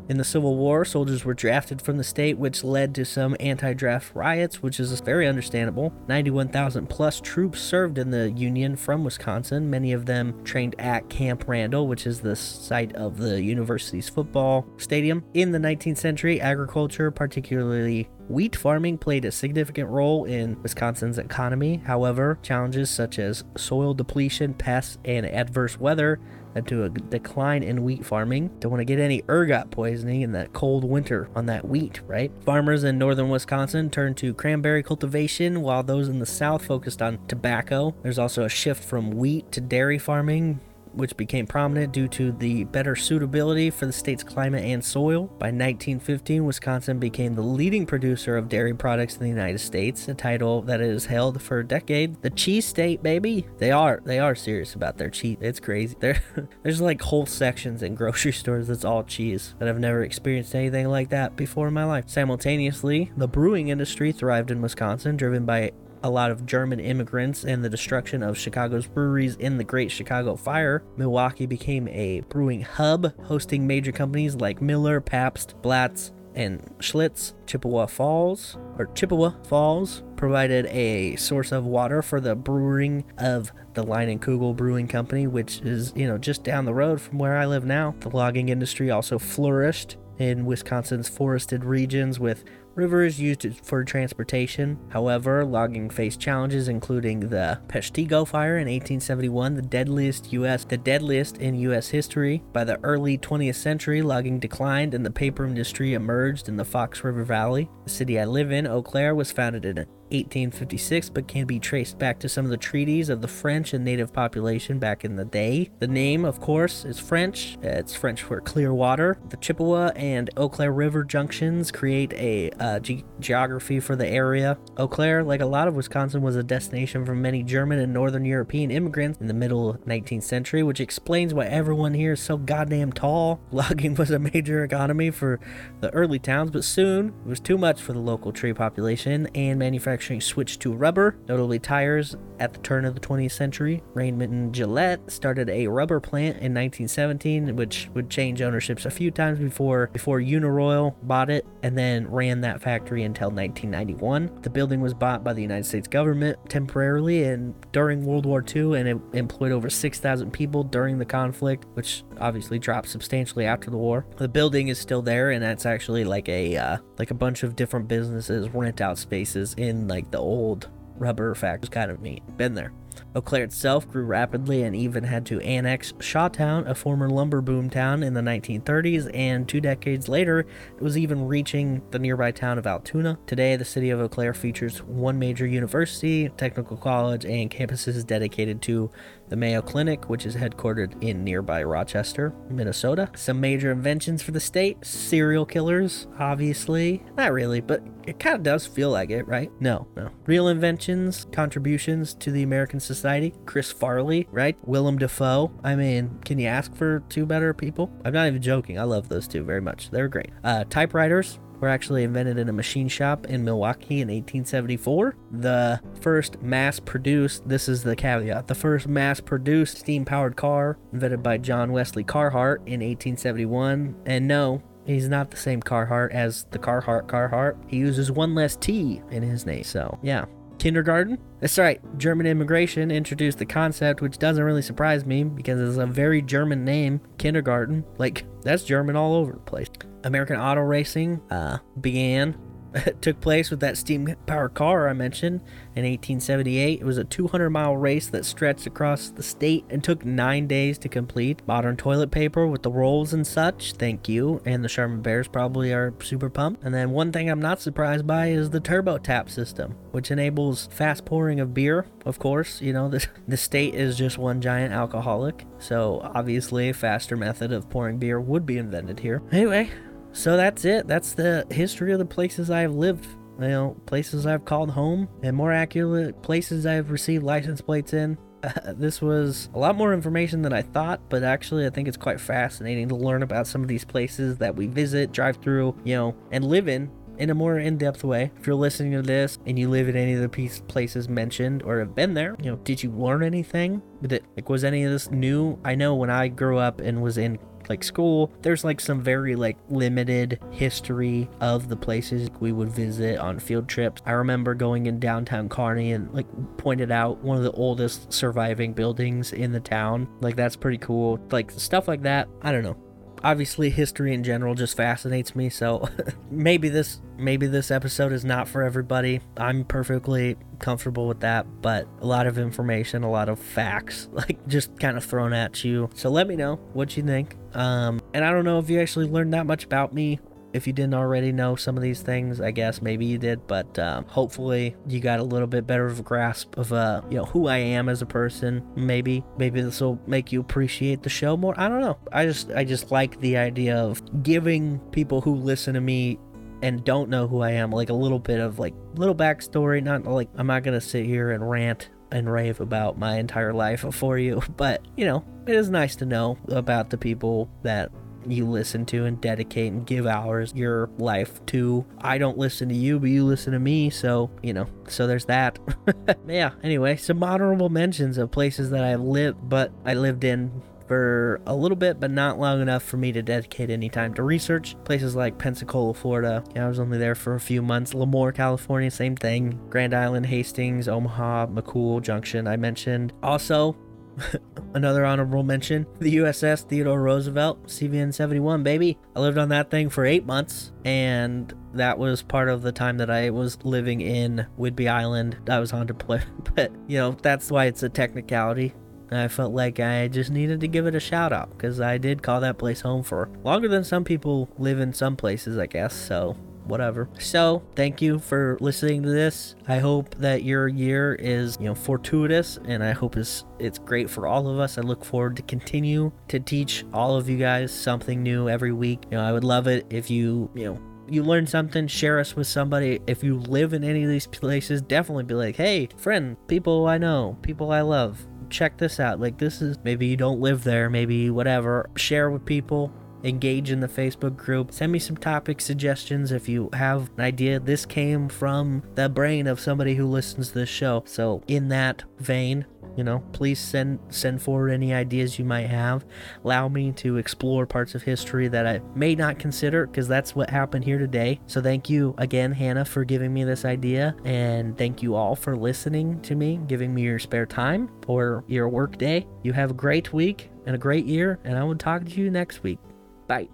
[0.07, 3.73] In the Civil War, soldiers were drafted from the state, which led to some anti
[3.73, 5.95] draft riots, which is very understandable.
[6.09, 11.45] 91,000 plus troops served in the Union from Wisconsin, many of them trained at Camp
[11.47, 15.25] Randall, which is the site of the university's football stadium.
[15.33, 21.83] In the 19th century, agriculture, particularly Wheat farming played a significant role in Wisconsin's economy.
[21.85, 26.19] However, challenges such as soil depletion, pests, and adverse weather
[26.55, 28.51] led to a decline in wheat farming.
[28.61, 32.31] Don't want to get any ergot poisoning in that cold winter on that wheat, right?
[32.45, 37.19] Farmers in northern Wisconsin turned to cranberry cultivation, while those in the south focused on
[37.27, 37.95] tobacco.
[38.03, 40.61] There's also a shift from wheat to dairy farming,
[40.95, 45.27] which became prominent due to the better suitability for the state's climate and soil.
[45.39, 50.15] By 1915, Wisconsin became the leading producer of dairy products in the United States, a
[50.15, 52.21] title that is held for a decade.
[52.23, 53.47] The cheese state, baby.
[53.59, 55.39] They are they are serious about their cheese.
[55.41, 55.97] It's crazy.
[56.05, 56.23] There,
[56.63, 59.55] there's like whole sections in grocery stores that's all cheese.
[59.59, 62.11] And I've never experienced anything like that before in my life.
[62.11, 65.73] Simultaneously, the brewing industry thrived in Wisconsin, driven by
[66.05, 70.37] a lot of German immigrants and the destruction of Chicago's breweries in the Great Chicago
[70.37, 77.33] Fire, Milwaukee became a brewing hub, hosting major companies like Miller, Pabst, Blatz, and Schlitz.
[77.47, 83.85] Chippewa Falls, or Chippewa Falls, provided a source of water for the brewing of the
[83.85, 87.65] Leinenkugel Brewing Company, which is, you know, just down the road from where I live
[87.65, 87.95] now.
[88.01, 92.45] The logging industry also flourished in Wisconsin's forested regions with
[92.75, 94.79] Rivers used for transportation.
[94.89, 101.39] However, logging faced challenges including the Peshtigo fire in 1871, the deadliest US the deadliest
[101.39, 102.43] in US history.
[102.53, 107.05] By the early 20th century, logging declined and the paper industry emerged in the Fox
[107.05, 107.71] River Valley.
[107.85, 109.79] The city I live in, Eau Claire, was founded in
[110.11, 113.85] 1856, but can be traced back to some of the treaties of the French and
[113.85, 115.71] native population back in the day.
[115.79, 117.57] The name, of course, is French.
[117.63, 119.19] It's French for clear water.
[119.31, 124.59] The Chippewa and Eau Claire River junctions create a uh, ge- geography for the area.
[124.77, 128.25] Eau Claire, like a lot of Wisconsin, was a destination for many German and Northern
[128.25, 132.93] European immigrants in the middle 19th century, which explains why everyone here is so goddamn
[132.93, 133.41] tall.
[133.51, 135.41] Logging was a major economy for
[135.81, 139.59] the early towns, but soon it was too much for the local tree population, and
[139.59, 142.17] manufacturing switched to rubber, notably tires.
[142.41, 147.55] At the turn of the 20th century, Raymond Gillette started a rubber plant in 1917,
[147.55, 152.41] which would change ownerships a few times before before Uniroyal bought it and then ran
[152.41, 154.43] that factory until 1991.
[154.43, 158.79] The building was bought by the United States government temporarily and during World War II,
[158.79, 163.77] and it employed over 6,000 people during the conflict, which obviously dropped substantially after the
[163.77, 164.07] war.
[164.17, 167.57] The building is still there, and that's actually like a uh, like a bunch of
[167.57, 171.71] different businesses rent out spaces in like the old rubber factory.
[171.71, 172.23] Kind of neat.
[172.37, 172.73] Been there.
[173.15, 177.71] Eau Claire itself grew rapidly and even had to annex Shawtown, a former lumber boom
[177.71, 182.59] town in the 1930s, and two decades later, it was even reaching the nearby town
[182.59, 183.19] of Altoona.
[183.27, 188.61] Today, the city of Eau Claire features one major university, technical college, and campuses dedicated
[188.63, 188.91] to
[189.29, 193.11] the Mayo Clinic, which is headquartered in nearby Rochester, Minnesota.
[193.17, 197.03] Some major inventions for the state serial killers, obviously.
[197.17, 199.51] Not really, but it kind of does feel like it, right?
[199.61, 200.11] No, no.
[200.27, 203.35] Real inventions, contributions to the American society.
[203.47, 204.57] Chris Farley, right?
[204.65, 205.53] Willem Dafoe.
[205.63, 207.91] I mean, can you ask for two better people?
[208.05, 208.79] I'm not even joking.
[208.79, 209.91] I love those two very much.
[209.91, 210.31] They're great.
[210.43, 215.17] Uh, typewriters, were actually invented in a machine shop in Milwaukee in 1874.
[215.33, 220.79] The first mass produced, this is the caveat, the first mass produced steam powered car
[220.93, 223.97] invented by John Wesley Carhart in 1871.
[224.07, 227.57] And no, He's not the same Carhart as the Carhartt Carhartt.
[227.67, 229.65] He uses one less T in his name.
[229.65, 230.27] So, yeah.
[230.59, 231.19] Kindergarten?
[231.41, 231.81] That's right.
[231.99, 236.67] German immigration introduced the concept, which doesn't really surprise me because it's a very German
[236.67, 237.83] name, kindergarten.
[237.97, 239.69] Like, that's German all over the place.
[240.05, 242.37] American auto racing uh, began
[243.01, 245.41] took place with that steam powered car I mentioned
[245.75, 246.81] in 1878.
[246.81, 250.79] It was a 200 mile race that stretched across the state and took nine days
[250.79, 251.43] to complete.
[251.47, 254.41] Modern toilet paper with the rolls and such, thank you.
[254.45, 256.65] And the Charmin Bears probably are super pumped.
[256.65, 260.67] And then one thing I'm not surprised by is the turbo tap system, which enables
[260.67, 261.87] fast pouring of beer.
[262.05, 266.75] Of course, you know, this, the state is just one giant alcoholic, so obviously a
[266.75, 269.23] faster method of pouring beer would be invented here.
[269.33, 269.71] Anyway,
[270.15, 270.87] so that's it.
[270.87, 273.07] That's the history of the places I've lived.
[273.41, 278.17] You know, places I've called home, and more accurate, places I've received license plates in.
[278.45, 281.97] Uh, this was a lot more information than I thought, but actually, I think it's
[281.97, 285.97] quite fascinating to learn about some of these places that we visit, drive through, you
[285.97, 288.31] know, and live in in a more in-depth way.
[288.39, 291.79] If you're listening to this and you live in any of the places mentioned or
[291.79, 293.83] have been there, you know, did you learn anything?
[294.03, 295.59] Did like was any of this new?
[295.65, 297.39] I know when I grew up and was in
[297.69, 303.19] like school there's like some very like limited history of the places we would visit
[303.19, 304.03] on field trips.
[304.07, 306.27] I remember going in downtown kearney and like
[306.57, 310.09] pointed out one of the oldest surviving buildings in the town.
[310.21, 311.19] Like that's pretty cool.
[311.31, 312.29] Like stuff like that.
[312.43, 312.77] I don't know
[313.25, 315.89] obviously history in general just fascinates me so
[316.31, 319.21] maybe this maybe this episode is not for everybody.
[319.37, 324.47] I'm perfectly comfortable with that but a lot of information a lot of facts like
[324.47, 325.89] just kind of thrown at you.
[325.95, 327.37] So let me know what you think.
[327.55, 330.19] Um and i don't know if you actually learned that much about me
[330.55, 333.77] if you didn't already know some of these things, I guess maybe you did, but
[333.77, 337.25] um, hopefully you got a little bit better of a grasp of uh, you know
[337.25, 338.65] who I am as a person.
[338.77, 341.55] Maybe maybe this will make you appreciate the show more.
[341.59, 341.99] I don't know.
[342.13, 346.21] I just I just like the idea of giving people who listen to me
[346.63, 349.83] and don't know who I am like a little bit of like little backstory.
[349.83, 353.85] Not like I'm not gonna sit here and rant and rave about my entire life
[353.93, 357.91] for you, but you know it is nice to know about the people that
[358.27, 361.85] you listen to and dedicate and give hours your life to.
[361.99, 364.67] I don't listen to you, but you listen to me, so you know.
[364.89, 365.59] So there's that.
[366.29, 366.51] yeah.
[366.63, 371.55] Anyway, some honorable mentions of places that I lived, but I lived in for a
[371.55, 374.77] little bit, but not long enough for me to dedicate any time to research.
[374.85, 376.45] Places like Pensacola, Florida.
[376.55, 377.95] Yeah, I was only there for a few months.
[377.95, 379.59] Lemoore, California, same thing.
[379.71, 383.13] Grand Island, Hastings, Omaha, McCool Junction, I mentioned.
[383.23, 383.77] Also,
[384.75, 388.99] Another honorable mention the USS Theodore Roosevelt, CVN 71, baby.
[389.15, 392.99] I lived on that thing for eight months, and that was part of the time
[392.99, 395.37] that I was living in Whidbey Island.
[395.49, 398.75] I was on deployment, but you know, that's why it's a technicality.
[399.11, 402.23] I felt like I just needed to give it a shout out because I did
[402.23, 405.95] call that place home for longer than some people live in some places, I guess.
[405.95, 406.37] So
[406.67, 407.09] whatever.
[407.19, 409.55] So, thank you for listening to this.
[409.69, 414.11] I hope that your year is, you know, fortuitous and I hope it's it's great
[414.11, 414.79] for all of us.
[414.79, 419.05] I look forward to continue to teach all of you guys something new every week.
[419.11, 422.35] You know, I would love it if you, you know, you learn something, share us
[422.35, 423.01] with somebody.
[423.07, 426.99] If you live in any of these places, definitely be like, hey, friend, people I
[426.99, 429.21] know, people I love, check this out.
[429.21, 431.91] Like, this is maybe you don't live there, maybe whatever.
[431.97, 432.93] Share with people.
[433.25, 434.73] Engage in the Facebook group.
[434.73, 437.59] Send me some topic suggestions if you have an idea.
[437.59, 441.03] This came from the brain of somebody who listens to this show.
[441.07, 446.05] So, in that vein, you know please send send forward any ideas you might have
[446.45, 450.51] allow me to explore parts of history that i may not consider because that's what
[450.51, 455.03] happened here today so thank you again hannah for giving me this idea and thank
[455.03, 459.27] you all for listening to me giving me your spare time or your work day
[459.43, 462.31] you have a great week and a great year and i will talk to you
[462.31, 462.79] next week
[463.27, 463.49] bye